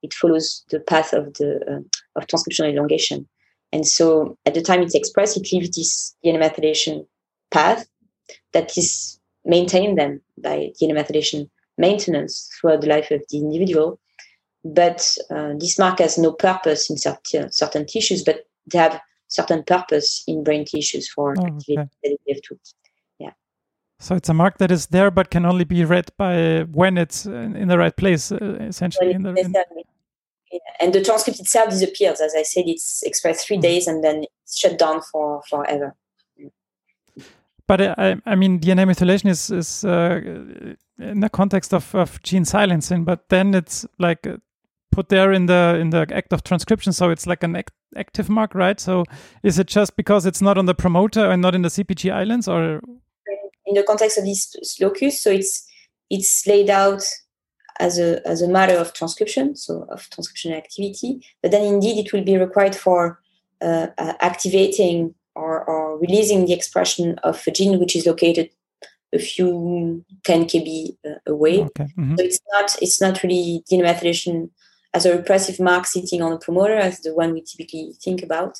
It 0.03 0.13
follows 0.13 0.63
the 0.69 0.79
path 0.79 1.13
of 1.13 1.33
the 1.35 1.59
uh, 1.67 2.19
of 2.19 2.27
transcription 2.27 2.65
elongation. 2.65 3.27
And 3.71 3.85
so 3.85 4.37
at 4.45 4.53
the 4.53 4.61
time 4.61 4.81
it's 4.81 4.95
expressed, 4.95 5.37
it 5.37 5.51
leaves 5.51 5.75
this 5.75 6.15
DNA 6.23 6.41
methylation 6.41 7.05
path 7.51 7.87
that 8.53 8.77
is 8.77 9.19
maintained 9.45 9.97
then 9.97 10.21
by 10.37 10.71
DNA 10.81 10.93
methylation 10.93 11.49
maintenance 11.77 12.49
throughout 12.59 12.81
the 12.81 12.87
life 12.87 13.11
of 13.11 13.21
the 13.29 13.37
individual. 13.37 13.99
But 14.63 15.07
uh, 15.29 15.53
this 15.57 15.77
mark 15.77 15.99
has 15.99 16.17
no 16.17 16.31
purpose 16.31 16.89
in 16.89 16.97
certain, 16.97 17.51
certain 17.51 17.85
tissues, 17.85 18.23
but 18.23 18.47
they 18.71 18.79
have 18.79 18.99
certain 19.27 19.63
purpose 19.63 20.23
in 20.27 20.43
brain 20.43 20.65
tissues 20.65 21.09
for 21.09 21.35
oh, 21.37 21.45
activating 21.45 21.89
okay. 22.03 22.39
2 22.47 22.59
Yeah. 23.19 23.31
So 23.99 24.15
it's 24.15 24.29
a 24.29 24.33
mark 24.33 24.57
that 24.57 24.71
is 24.71 24.87
there, 24.87 25.11
but 25.11 25.29
can 25.29 25.45
only 25.45 25.63
be 25.63 25.85
read 25.85 26.09
by 26.17 26.63
when 26.63 26.97
it's 26.97 27.25
in 27.25 27.67
the 27.67 27.77
right 27.77 27.95
place, 27.95 28.31
uh, 28.31 28.57
essentially. 28.59 29.11
in 29.11 29.23
the, 29.23 29.35
in 29.35 29.53
and 30.79 30.93
the 30.93 31.03
transcript 31.03 31.39
itself 31.39 31.69
disappears. 31.69 32.21
As 32.21 32.33
I 32.35 32.43
said, 32.43 32.65
it's 32.67 33.03
expressed 33.03 33.47
three 33.47 33.57
mm-hmm. 33.57 33.61
days 33.61 33.87
and 33.87 34.03
then 34.03 34.25
it's 34.43 34.57
shut 34.57 34.77
down 34.77 35.01
for 35.01 35.41
forever. 35.49 35.95
But 37.67 37.81
uh, 37.81 37.95
I, 37.97 38.15
I 38.25 38.35
mean, 38.35 38.59
DNA 38.59 38.85
methylation 38.85 39.29
is 39.29 39.51
is 39.51 39.83
uh, 39.83 40.21
in 40.99 41.19
the 41.19 41.29
context 41.29 41.73
of, 41.73 41.93
of 41.93 42.21
gene 42.23 42.45
silencing, 42.45 43.03
but 43.03 43.27
then 43.29 43.53
it's 43.53 43.85
like 43.99 44.25
uh, 44.25 44.37
put 44.91 45.09
there 45.09 45.33
in 45.33 45.47
the 45.47 45.77
in 45.79 45.89
the 45.89 46.07
act 46.13 46.31
of 46.31 46.43
transcription, 46.43 46.93
so 46.93 47.09
it's 47.09 47.27
like 47.27 47.43
an 47.43 47.57
act, 47.57 47.73
active 47.97 48.29
mark, 48.29 48.55
right? 48.55 48.79
So 48.79 49.03
is 49.43 49.59
it 49.59 49.67
just 49.67 49.97
because 49.97 50.25
it's 50.25 50.41
not 50.41 50.57
on 50.57 50.65
the 50.65 50.73
promoter 50.73 51.29
and 51.29 51.41
not 51.41 51.55
in 51.55 51.61
the 51.61 51.67
CPG 51.69 52.11
islands, 52.11 52.47
or 52.47 52.81
in 53.65 53.73
the 53.75 53.83
context 53.83 54.17
of 54.17 54.23
this 54.23 54.77
locus? 54.79 55.21
So 55.21 55.29
it's 55.29 55.67
it's 56.09 56.47
laid 56.47 56.69
out 56.69 57.03
as 57.79 57.99
a 57.99 58.25
as 58.27 58.41
a 58.41 58.47
matter 58.47 58.75
of 58.75 58.93
transcription, 58.93 59.55
so 59.55 59.87
of 59.89 60.09
transcription 60.09 60.53
activity. 60.53 61.25
But 61.41 61.51
then 61.51 61.63
indeed 61.63 62.05
it 62.05 62.13
will 62.13 62.23
be 62.23 62.37
required 62.37 62.75
for 62.75 63.19
uh, 63.61 63.87
uh, 63.97 64.13
activating 64.19 65.15
or, 65.35 65.63
or 65.63 65.99
releasing 65.99 66.45
the 66.45 66.53
expression 66.53 67.17
of 67.19 67.41
a 67.47 67.51
gene 67.51 67.79
which 67.79 67.95
is 67.95 68.05
located 68.05 68.49
a 69.13 69.19
few 69.19 70.03
10 70.25 70.45
kb 70.45 70.97
uh, 71.07 71.31
away. 71.31 71.61
Okay. 71.61 71.87
Mm-hmm. 71.97 72.15
So 72.17 72.23
it's 72.23 72.39
not 72.51 72.75
it's 72.81 73.01
not 73.01 73.23
really 73.23 73.63
DNA 73.71 73.83
methylation 73.83 74.49
as 74.93 75.05
a 75.05 75.15
repressive 75.15 75.59
mark 75.59 75.85
sitting 75.85 76.21
on 76.21 76.33
a 76.33 76.39
promoter 76.39 76.75
as 76.75 76.99
the 77.01 77.13
one 77.13 77.33
we 77.33 77.41
typically 77.41 77.93
think 78.03 78.21
about. 78.21 78.59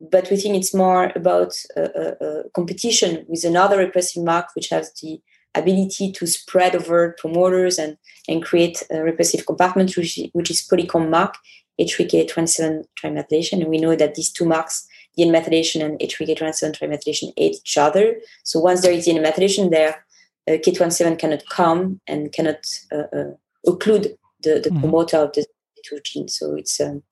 But 0.00 0.30
we 0.30 0.36
think 0.36 0.56
it's 0.56 0.74
more 0.74 1.12
about 1.14 1.54
a, 1.76 2.16
a 2.20 2.50
competition 2.54 3.24
with 3.28 3.44
another 3.44 3.78
repressive 3.78 4.24
mark 4.24 4.46
which 4.54 4.68
has 4.70 4.92
the 5.00 5.20
ability 5.54 6.12
to 6.12 6.26
spread 6.26 6.74
over 6.74 7.14
promoters 7.18 7.78
and, 7.78 7.96
and 8.28 8.42
create 8.42 8.82
a 8.90 9.02
repressive 9.02 9.46
compartment, 9.46 9.96
which, 9.96 10.18
which 10.32 10.50
is 10.50 10.66
polycomb 10.66 11.10
mark, 11.10 11.36
H3K27 11.80 12.84
trimethylation. 13.02 13.60
And 13.60 13.68
we 13.68 13.78
know 13.78 13.94
that 13.96 14.14
these 14.14 14.30
two 14.30 14.44
marks, 14.44 14.86
DNA 15.18 15.42
methylation 15.42 15.84
and 15.84 15.98
H3K27 15.98 16.78
trimethylation, 16.78 17.32
hate 17.36 17.56
each 17.56 17.78
other. 17.78 18.16
So 18.44 18.60
once 18.60 18.82
there 18.82 18.92
is 18.92 19.06
DNA 19.06 19.26
methylation 19.26 19.70
there, 19.70 20.04
uh, 20.48 20.52
K27 20.52 21.18
cannot 21.18 21.42
come 21.50 22.00
and 22.06 22.32
cannot 22.32 22.66
uh, 22.90 23.16
uh, 23.16 23.30
occlude 23.66 24.16
the, 24.42 24.60
the 24.60 24.70
mm-hmm. 24.70 24.80
promoter 24.80 25.18
of 25.18 25.32
the 25.34 25.46
two 25.84 26.00
genes. 26.04 26.36
So 26.36 26.54
it's, 26.54 26.80
um, 26.80 27.02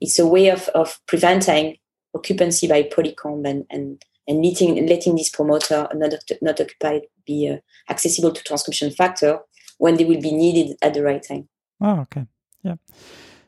it's 0.00 0.18
a 0.18 0.26
way 0.26 0.48
of, 0.50 0.68
of 0.68 1.00
preventing 1.06 1.78
occupancy 2.14 2.68
by 2.68 2.84
polycomb 2.84 3.48
and, 3.48 3.64
and 3.70 4.02
and 4.28 4.44
letting 4.44 4.86
letting 4.86 5.16
this 5.16 5.30
promoter 5.30 5.88
not 5.94 6.12
not 6.42 6.60
occupied 6.60 7.02
be 7.26 7.48
uh, 7.48 7.56
accessible 7.90 8.32
to 8.32 8.42
transcription 8.42 8.90
factor 8.90 9.38
when 9.78 9.96
they 9.96 10.04
will 10.04 10.20
be 10.20 10.32
needed 10.32 10.76
at 10.82 10.94
the 10.94 11.02
right 11.02 11.22
time. 11.22 11.48
Oh, 11.80 12.00
okay, 12.00 12.26
yeah. 12.62 12.76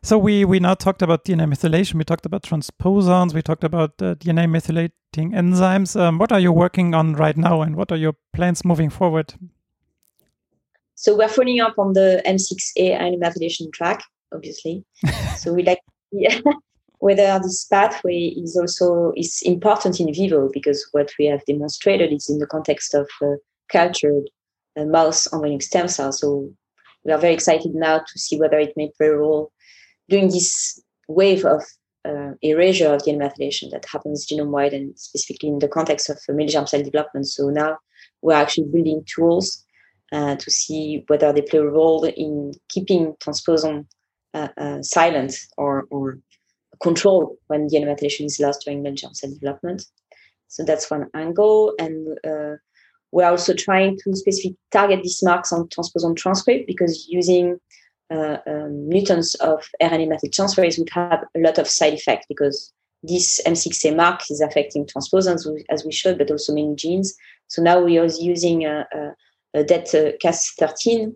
So 0.03 0.17
we 0.17 0.45
we 0.45 0.61
now 0.61 0.75
talked 0.75 1.03
about 1.03 1.25
DNA 1.25 1.47
methylation. 1.53 1.95
We 1.95 2.05
talked 2.05 2.27
about 2.27 2.43
transposons. 2.43 3.35
We 3.35 3.43
talked 3.43 3.64
about 3.64 4.01
uh, 4.01 4.14
DNA 4.14 4.47
methylating 4.47 5.33
enzymes. 5.35 5.99
Um, 5.99 6.19
what 6.19 6.33
are 6.33 6.41
you 6.41 6.53
working 6.53 6.95
on 6.95 7.14
right 7.14 7.37
now, 7.37 7.62
and 7.62 7.75
what 7.77 7.91
are 7.91 7.97
your 7.97 8.14
plans 8.33 8.64
moving 8.64 8.91
forward? 8.91 9.35
So 10.95 11.17
we're 11.17 11.29
following 11.29 11.61
up 11.61 11.79
on 11.79 11.93
the 11.93 12.23
M6A 12.27 13.01
ion 13.01 13.21
methylation 13.21 13.73
track, 13.73 14.03
obviously. 14.33 14.85
so 15.37 15.53
we 15.53 15.62
like 15.62 15.81
yeah, 16.12 16.41
whether 17.00 17.38
this 17.42 17.64
pathway 17.64 18.34
is 18.37 18.56
also 18.56 19.12
is 19.16 19.42
important 19.44 20.00
in 20.00 20.12
vivo 20.12 20.48
because 20.52 20.87
what 20.92 21.12
we 21.18 21.26
have 21.26 21.44
demonstrated 21.44 22.12
is 22.12 22.28
in 22.28 22.38
the 22.38 22.46
context 22.46 22.94
of 22.94 23.08
uh, 23.22 23.37
cultured 23.70 24.24
uh, 24.76 24.84
mouse 24.84 25.32
embryonic 25.32 25.62
stem 25.62 25.88
cells. 25.88 26.20
So 26.20 26.52
we 27.04 27.12
are 27.12 27.18
very 27.18 27.34
excited 27.34 27.74
now 27.74 27.98
to 27.98 28.18
see 28.18 28.38
whether 28.38 28.58
it 28.58 28.74
may 28.76 28.90
play 28.96 29.08
a 29.08 29.16
role 29.16 29.52
during 30.08 30.28
this 30.28 30.82
wave 31.06 31.44
of 31.44 31.62
uh, 32.04 32.32
erasure 32.42 32.94
of 32.94 33.02
DNA 33.02 33.30
methylation 33.30 33.70
that 33.70 33.84
happens 33.90 34.26
genome-wide 34.26 34.72
and 34.72 34.98
specifically 34.98 35.48
in 35.48 35.58
the 35.58 35.68
context 35.68 36.11
of 36.11 36.18
male 36.28 36.48
germ 36.48 36.66
cell 36.66 36.82
development. 36.82 37.26
So 37.26 37.50
now 37.50 37.78
we're 38.22 38.34
actually 38.34 38.68
building 38.72 39.04
tools 39.06 39.64
uh, 40.12 40.37
to 40.37 40.50
see 40.50 41.04
whether 41.08 41.32
they 41.32 41.42
play 41.42 41.61
a 41.61 41.64
role 41.64 42.04
in 42.04 42.52
keeping 42.68 43.14
transposon 43.20 43.87
uh, 44.34 44.48
uh 44.58 44.82
silent 44.82 45.34
or, 45.56 45.87
or 45.90 46.18
control 46.83 47.37
when 47.49 47.69
DNA 47.69 47.87
methylation 47.87 48.27
is 48.27 48.41
lost 48.41 48.62
during 48.64 48.85
germ 48.97 49.14
cell 49.14 49.31
development. 49.31 49.85
So 50.49 50.64
that's 50.64 50.91
one 50.91 51.09
angle. 51.14 51.75
And 51.79 52.19
uh, 52.27 52.57
we're 53.12 53.29
also 53.29 53.55
trying 53.55 53.99
to 54.05 54.14
specifically 54.14 54.57
target 54.71 55.03
these 55.03 55.23
marks 55.23 55.53
on 55.53 55.69
transposon 55.69 56.17
transcript 56.17 56.67
because 56.67 57.07
using 57.09 57.59
uh, 58.11 58.38
um, 58.47 58.88
mutants 58.88 59.35
of 59.37 59.67
RNA 59.83 60.09
methyltransferase 60.09 60.79
would 60.79 60.91
have 60.91 61.25
a 61.37 61.41
lot 61.41 61.59
of 61.59 61.69
side 61.69 61.93
effects 61.93 62.27
because 62.29 62.73
this 63.03 63.41
M6A 63.47 63.95
mark 63.95 64.23
is 64.31 64.41
affecting 64.41 64.87
transposons 64.87 65.47
as 65.71 65.85
we 65.85 65.93
showed, 65.93 66.19
but 66.19 66.31
also 66.31 66.55
many 66.55 66.75
genes. 66.75 67.14
So 67.47 67.62
now 67.62 67.81
we 67.81 67.99
are 67.99 68.07
using 68.07 68.67
uh, 68.67 68.85
Cas13 69.55 71.14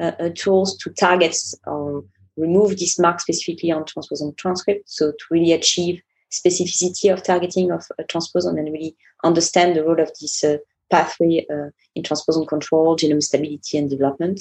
uh, 0.00 0.12
uh, 0.18 0.30
tools 0.34 0.76
to 0.78 0.90
target 0.90 1.36
or 1.66 2.04
remove 2.36 2.78
this 2.78 2.98
mark 2.98 3.20
specifically 3.20 3.70
on 3.72 3.84
transposon 3.84 4.36
transcript. 4.36 4.90
So 4.90 5.12
to 5.12 5.24
really 5.30 5.52
achieve 5.52 6.00
specificity 6.30 7.12
of 7.12 7.22
targeting 7.22 7.70
of 7.70 7.86
a 7.98 8.04
transposon 8.04 8.58
and 8.58 8.72
really 8.72 8.96
understand 9.24 9.76
the 9.76 9.84
role 9.84 10.00
of 10.00 10.10
this 10.20 10.44
uh, 10.44 10.58
pathway 10.90 11.46
uh, 11.52 11.70
in 11.94 12.02
transposon 12.02 12.46
control, 12.46 12.96
genome 12.96 13.22
stability, 13.22 13.78
and 13.78 13.90
development. 13.90 14.40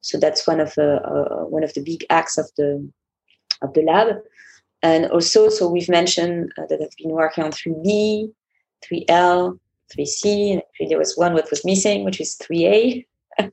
So 0.00 0.18
that's 0.18 0.46
one 0.46 0.60
of 0.60 0.74
uh, 0.76 1.00
uh 1.04 1.44
one 1.44 1.62
of 1.62 1.74
the 1.74 1.82
big 1.82 2.04
acts 2.10 2.38
of 2.38 2.50
the 2.56 2.88
of 3.62 3.72
the 3.74 3.82
lab. 3.82 4.16
And 4.82 5.06
also, 5.06 5.48
so 5.48 5.68
we've 5.68 5.88
mentioned 5.88 6.52
uh, 6.58 6.66
that 6.68 6.80
I've 6.82 6.96
been 6.98 7.12
working 7.12 7.44
on 7.44 7.52
3B, 7.52 8.32
3L, 8.84 9.58
3C, 9.96 10.52
and 10.52 10.90
there 10.90 10.98
was 10.98 11.16
one 11.16 11.34
what 11.34 11.48
was 11.50 11.64
missing, 11.64 12.04
which 12.04 12.20
is 12.20 12.36
3A. 12.42 13.06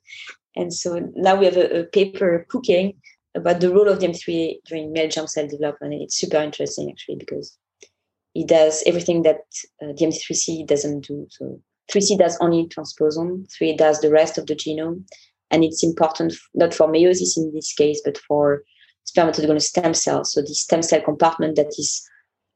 and 0.55 0.73
so 0.73 1.11
now 1.15 1.35
we 1.35 1.45
have 1.45 1.57
a, 1.57 1.81
a 1.81 1.83
paper 1.83 2.47
cooking 2.49 2.95
about 3.35 3.59
the 3.59 3.71
role 3.71 3.87
of 3.87 3.99
DM3 3.99 4.59
during 4.65 4.91
male 4.91 5.09
germ 5.09 5.27
cell 5.27 5.47
development. 5.47 5.93
And 5.93 6.03
it's 6.03 6.17
super 6.17 6.37
interesting 6.37 6.89
actually 6.89 7.15
because 7.15 7.57
it 8.35 8.47
does 8.47 8.83
everything 8.85 9.23
that 9.23 9.41
uh, 9.81 9.87
DNMT3C 9.87 10.65
doesn't 10.67 11.07
do. 11.07 11.27
So 11.29 11.61
3C 11.91 12.17
does 12.17 12.37
only 12.39 12.67
transposon, 12.67 13.51
3 13.51 13.75
does 13.75 14.01
the 14.01 14.11
rest 14.11 14.37
of 14.37 14.45
the 14.45 14.55
genome. 14.55 15.03
And 15.51 15.63
it's 15.63 15.83
important 15.83 16.33
not 16.53 16.73
for 16.73 16.87
meiosis 16.87 17.37
in 17.37 17.51
this 17.53 17.73
case, 17.73 18.01
but 18.05 18.19
for 18.19 18.63
spermatogonial 19.07 19.61
stem 19.61 19.93
cells. 19.95 20.33
So 20.33 20.41
the 20.41 20.53
stem 20.53 20.83
cell 20.83 21.01
compartment 21.01 21.55
that 21.55 21.73
is 21.77 22.07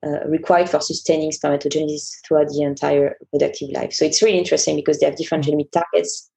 uh, 0.06 0.28
required 0.28 0.70
for 0.70 0.80
sustaining 0.80 1.32
spermatogenesis 1.32 2.12
throughout 2.28 2.50
the 2.50 2.62
entire 2.62 3.16
reproductive 3.22 3.70
life. 3.72 3.94
So 3.94 4.06
it's 4.06 4.22
really 4.22 4.38
interesting 4.38 4.76
because 4.76 5.00
they 5.00 5.06
have 5.06 5.16
different 5.16 5.46
genomic 5.46 5.72
targets 5.72 6.30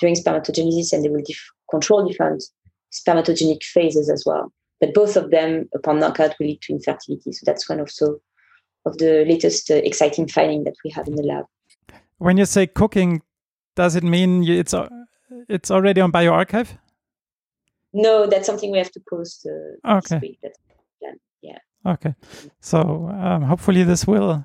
during 0.00 0.14
spermatogenesis 0.14 0.92
and 0.92 1.04
they 1.04 1.08
will 1.08 1.22
dif- 1.26 1.50
control 1.70 2.06
different 2.06 2.42
spermatogenic 2.92 3.62
phases 3.62 4.10
as 4.10 4.24
well. 4.26 4.52
But 4.80 4.94
both 4.94 5.16
of 5.16 5.30
them, 5.30 5.68
upon 5.74 5.98
knockout, 5.98 6.36
will 6.38 6.46
lead 6.46 6.62
to 6.62 6.72
infertility. 6.72 7.32
So 7.32 7.42
that's 7.44 7.68
one 7.68 7.80
also 7.80 8.20
of 8.86 8.98
the 8.98 9.24
latest 9.26 9.70
uh, 9.70 9.74
exciting 9.74 10.28
finding 10.28 10.64
that 10.64 10.76
we 10.84 10.90
have 10.90 11.08
in 11.08 11.16
the 11.16 11.22
lab. 11.22 11.44
When 12.18 12.36
you 12.36 12.46
say 12.46 12.66
cooking, 12.66 13.22
does 13.76 13.96
it 13.96 14.04
mean 14.04 14.44
it's 14.48 14.74
uh, 14.74 14.88
it's 15.48 15.70
already 15.70 16.00
on 16.00 16.12
bioRxiv? 16.12 16.78
No, 17.92 18.26
that's 18.26 18.46
something 18.46 18.70
we 18.70 18.78
have 18.78 18.92
to 18.92 19.00
post 19.08 19.46
uh, 19.84 19.96
okay. 19.98 20.38
Yeah. 21.40 21.58
Okay. 21.86 22.14
So 22.60 23.08
um, 23.08 23.42
hopefully 23.42 23.82
this 23.84 24.06
will 24.06 24.44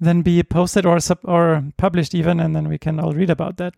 then 0.00 0.22
be 0.22 0.42
posted 0.42 0.86
or 0.86 1.00
sub 1.00 1.18
or 1.24 1.64
published 1.76 2.14
even, 2.14 2.40
and 2.40 2.54
then 2.54 2.68
we 2.68 2.78
can 2.78 3.00
all 3.00 3.12
read 3.12 3.30
about 3.30 3.56
that. 3.58 3.74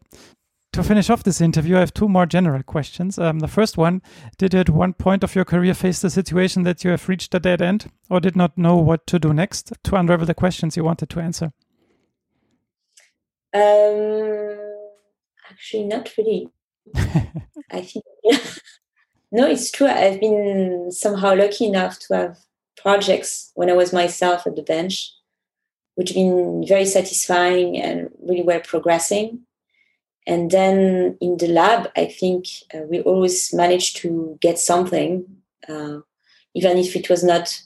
To 0.75 0.83
finish 0.83 1.09
off 1.09 1.23
this 1.23 1.41
interview, 1.41 1.77
I 1.77 1.81
have 1.81 1.95
two 1.95 2.09
more 2.09 2.27
general 2.27 2.65
questions. 2.65 3.17
Um, 3.17 3.39
the 3.39 3.47
first 3.47 3.79
one 3.79 4.03
Did 4.39 4.55
you 4.55 4.59
at 4.59 4.69
one 4.69 4.93
point 4.93 5.23
of 5.23 5.37
your 5.37 5.45
career 5.45 5.73
face 5.73 6.01
the 6.01 6.11
situation 6.11 6.65
that 6.65 6.83
you 6.83 6.91
have 6.91 7.09
reached 7.09 7.33
a 7.33 7.39
dead 7.39 7.63
end 7.63 7.93
or 8.11 8.19
did 8.19 8.35
not 8.35 8.59
know 8.59 8.75
what 8.79 9.07
to 9.07 9.21
do 9.21 9.33
next 9.33 9.73
to 9.85 9.95
unravel 9.95 10.27
the 10.27 10.35
questions 10.35 10.77
you 10.77 10.83
wanted 10.83 11.11
to 11.11 11.21
answer? 11.21 11.53
Um, 13.55 14.59
actually, 15.49 15.85
not 15.85 16.11
really. 16.19 16.49
I 16.97 17.83
think, 17.83 18.05
no, 19.31 19.47
it's 19.47 19.71
true. 19.71 19.87
I've 19.87 20.19
been 20.19 20.91
somehow 20.91 21.37
lucky 21.37 21.67
enough 21.67 22.01
to 22.01 22.15
have 22.17 22.39
projects 22.77 23.53
when 23.55 23.71
I 23.71 23.75
was 23.75 23.93
myself 23.93 24.45
at 24.45 24.57
the 24.57 24.63
bench, 24.63 25.13
which 25.95 26.09
have 26.09 26.17
been 26.17 26.65
very 26.67 26.85
satisfying 26.85 27.81
and 27.81 28.09
really 28.21 28.43
well 28.43 28.59
progressing 28.59 29.47
and 30.27 30.51
then 30.51 31.19
in 31.21 31.37
the 31.37 31.49
lab, 31.49 31.91
I 31.97 32.07
think 32.07 32.47
uh, 32.75 32.81
we 32.89 33.01
always 33.03 33.53
managed 33.53 33.97
to 33.99 34.39
get 34.41 34.59
something, 34.59 35.27
uh, 35.69 35.99
even 36.55 36.79
if 36.79 36.97
it 36.97 37.11
was 37.11 37.23
not 37.23 37.61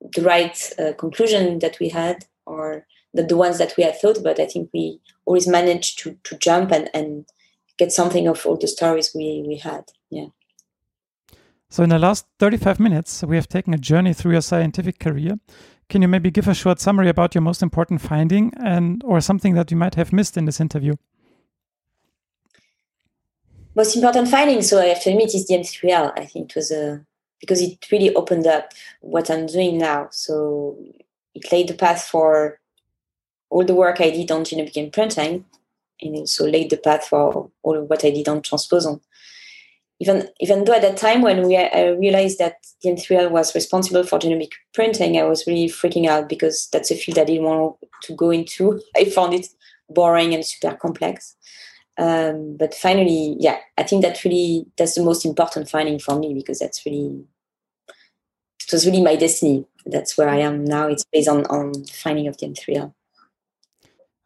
the 0.00 0.22
right 0.22 0.72
uh, 0.78 0.92
conclusion 0.92 1.58
that 1.60 1.78
we 1.80 1.88
had 1.88 2.26
or 2.46 2.86
the, 3.12 3.24
the 3.24 3.36
ones 3.36 3.58
that 3.58 3.76
we 3.76 3.82
had 3.82 3.98
thought 4.00 4.18
about. 4.18 4.38
I 4.38 4.46
think 4.46 4.70
we 4.72 5.00
always 5.24 5.48
managed 5.48 5.98
to, 6.00 6.16
to 6.24 6.38
jump 6.38 6.70
and, 6.70 6.90
and 6.94 7.26
get 7.76 7.90
something 7.90 8.28
of 8.28 8.44
all 8.46 8.56
the 8.56 8.68
stories 8.68 9.12
we, 9.14 9.42
we 9.46 9.56
had. 9.56 9.84
Yeah. 10.10 10.26
So, 11.70 11.82
in 11.82 11.88
the 11.88 11.98
last 11.98 12.26
35 12.38 12.78
minutes, 12.78 13.24
we 13.24 13.34
have 13.34 13.48
taken 13.48 13.74
a 13.74 13.78
journey 13.78 14.12
through 14.12 14.32
your 14.32 14.42
scientific 14.42 15.00
career. 15.00 15.40
Can 15.88 16.02
you 16.02 16.08
maybe 16.08 16.30
give 16.30 16.46
a 16.46 16.54
short 16.54 16.78
summary 16.78 17.08
about 17.08 17.34
your 17.34 17.42
most 17.42 17.62
important 17.62 18.00
finding 18.00 18.52
and 18.62 19.02
or 19.04 19.20
something 19.20 19.54
that 19.54 19.72
you 19.72 19.76
might 19.76 19.96
have 19.96 20.12
missed 20.12 20.36
in 20.36 20.44
this 20.44 20.60
interview? 20.60 20.94
Most 23.74 23.96
important 23.96 24.28
finding, 24.28 24.62
so 24.62 24.80
I 24.80 24.86
have 24.86 25.02
to 25.02 25.10
admit, 25.10 25.34
is 25.34 25.46
the 25.46 25.54
M3L. 25.54 26.12
I 26.16 26.26
think 26.26 26.50
it 26.50 26.56
was 26.56 26.70
a 26.70 27.04
because 27.40 27.60
it 27.60 27.86
really 27.92 28.14
opened 28.14 28.46
up 28.46 28.72
what 29.00 29.30
I'm 29.30 29.46
doing 29.46 29.78
now. 29.78 30.08
So 30.10 30.78
it 31.34 31.50
laid 31.52 31.68
the 31.68 31.74
path 31.74 32.04
for 32.04 32.58
all 33.50 33.64
the 33.64 33.74
work 33.74 34.00
I 34.00 34.10
did 34.10 34.30
on 34.30 34.44
genomic 34.44 34.76
imprinting, 34.76 35.44
and 36.00 36.16
also 36.16 36.46
laid 36.46 36.70
the 36.70 36.76
path 36.76 37.06
for 37.06 37.50
all 37.62 37.76
of 37.76 37.90
what 37.90 38.04
I 38.04 38.10
did 38.10 38.28
on 38.28 38.42
transposon. 38.42 39.00
Even 40.00 40.28
even 40.40 40.64
though 40.64 40.74
at 40.74 40.82
that 40.82 40.96
time 40.96 41.22
when 41.22 41.46
we 41.46 41.56
I 41.56 41.88
realized 41.88 42.38
that 42.38 42.56
the 42.82 42.90
M3L 42.90 43.30
was 43.30 43.54
responsible 43.54 44.04
for 44.04 44.18
genomic 44.18 44.52
printing, 44.72 45.18
I 45.18 45.24
was 45.24 45.46
really 45.46 45.68
freaking 45.68 46.06
out 46.06 46.28
because 46.28 46.68
that's 46.72 46.90
a 46.90 46.96
field 46.96 47.18
I 47.18 47.24
didn't 47.24 47.44
want 47.44 47.76
to 48.02 48.14
go 48.14 48.30
into. 48.30 48.80
I 48.96 49.04
found 49.04 49.34
it 49.34 49.48
boring 49.88 50.34
and 50.34 50.44
super 50.44 50.74
complex. 50.76 51.36
Um, 51.96 52.56
but 52.56 52.74
finally, 52.74 53.36
yeah, 53.38 53.58
I 53.78 53.84
think 53.84 54.02
that 54.02 54.24
really 54.24 54.66
that's 54.76 54.94
the 54.94 55.04
most 55.04 55.24
important 55.24 55.70
finding 55.70 55.98
for 55.98 56.18
me 56.18 56.34
because 56.34 56.58
that's 56.58 56.84
really 56.84 57.24
it 57.88 58.72
was 58.72 58.86
really 58.86 59.02
my 59.02 59.16
destiny. 59.16 59.66
That's 59.86 60.16
where 60.16 60.28
I 60.28 60.38
am 60.38 60.64
now. 60.64 60.88
It's 60.88 61.04
based 61.12 61.28
on 61.28 61.44
on 61.46 61.84
finding 61.84 62.26
of 62.26 62.36
the 62.38 62.46
M3L. 62.46 62.92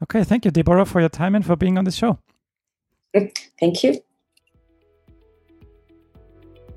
Okay, 0.05 0.25
thank 0.25 0.45
you, 0.45 0.51
Deborah, 0.51 0.87
for 0.87 1.01
your 1.01 1.09
time 1.09 1.35
and 1.35 1.45
for 1.45 1.57
being 1.57 1.77
on 1.77 1.85
the 1.85 1.91
show. 1.91 2.19
Thank 3.61 3.83
you. 3.83 4.01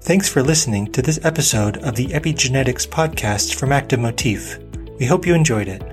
Thanks 0.01 0.27
for 0.27 0.41
listening 0.41 0.91
to 0.93 1.01
this 1.03 1.19
episode 1.23 1.77
of 1.83 1.95
the 1.95 2.07
Epigenetics 2.07 2.87
podcast 2.87 3.53
from 3.53 3.71
Active 3.71 3.99
Motif. 3.99 4.57
We 4.97 5.05
hope 5.05 5.27
you 5.27 5.35
enjoyed 5.35 5.67
it. 5.67 5.83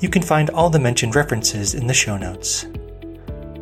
You 0.00 0.08
can 0.08 0.22
find 0.22 0.48
all 0.50 0.70
the 0.70 0.78
mentioned 0.78 1.14
references 1.14 1.74
in 1.74 1.86
the 1.86 1.92
show 1.92 2.16
notes. 2.16 2.64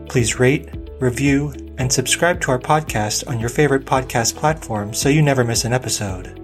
Please 0.09 0.41
rate, 0.41 0.71
review, 1.01 1.53
and 1.77 1.93
subscribe 1.93 2.41
to 2.41 2.51
our 2.51 2.59
podcast 2.59 3.29
on 3.29 3.39
your 3.39 3.51
favorite 3.51 3.85
podcast 3.85 4.35
platform 4.37 4.95
so 4.95 5.11
you 5.11 5.21
never 5.21 5.45
miss 5.45 5.65
an 5.65 5.75
episode. 5.75 6.35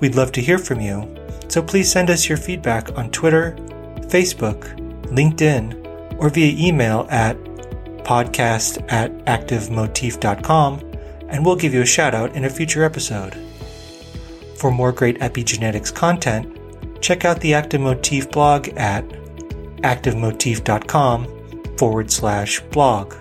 We'd 0.00 0.14
love 0.14 0.30
to 0.32 0.42
hear 0.42 0.58
from 0.58 0.80
you, 0.80 1.16
so 1.48 1.62
please 1.62 1.90
send 1.90 2.10
us 2.10 2.28
your 2.28 2.36
feedback 2.36 2.96
on 2.98 3.10
Twitter, 3.10 3.56
Facebook, 4.08 4.76
LinkedIn, 5.06 6.18
or 6.18 6.28
via 6.28 6.54
email 6.68 7.06
at 7.10 7.36
podcast 8.04 8.84
at 8.92 9.10
activemotif.com, 9.24 10.80
and 11.28 11.44
we'll 11.46 11.56
give 11.56 11.72
you 11.72 11.80
a 11.80 11.86
shout 11.86 12.14
out 12.14 12.34
in 12.36 12.44
a 12.44 12.50
future 12.50 12.84
episode. 12.84 13.34
For 14.56 14.70
more 14.70 14.92
great 14.92 15.18
epigenetics 15.20 15.94
content, 15.94 16.58
check 17.00 17.24
out 17.24 17.40
the 17.40 17.54
Active 17.54 17.80
Motif 17.80 18.30
blog 18.30 18.68
at 18.76 19.08
activemotif.com 19.82 21.39
forward 21.80 22.10
slash 22.10 22.60
blog. 22.72 23.14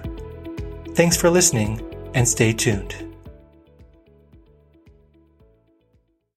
Thanks 0.94 1.16
for 1.16 1.30
listening 1.30 1.82
and 2.14 2.28
stay 2.28 2.52
tuned. 2.52 3.09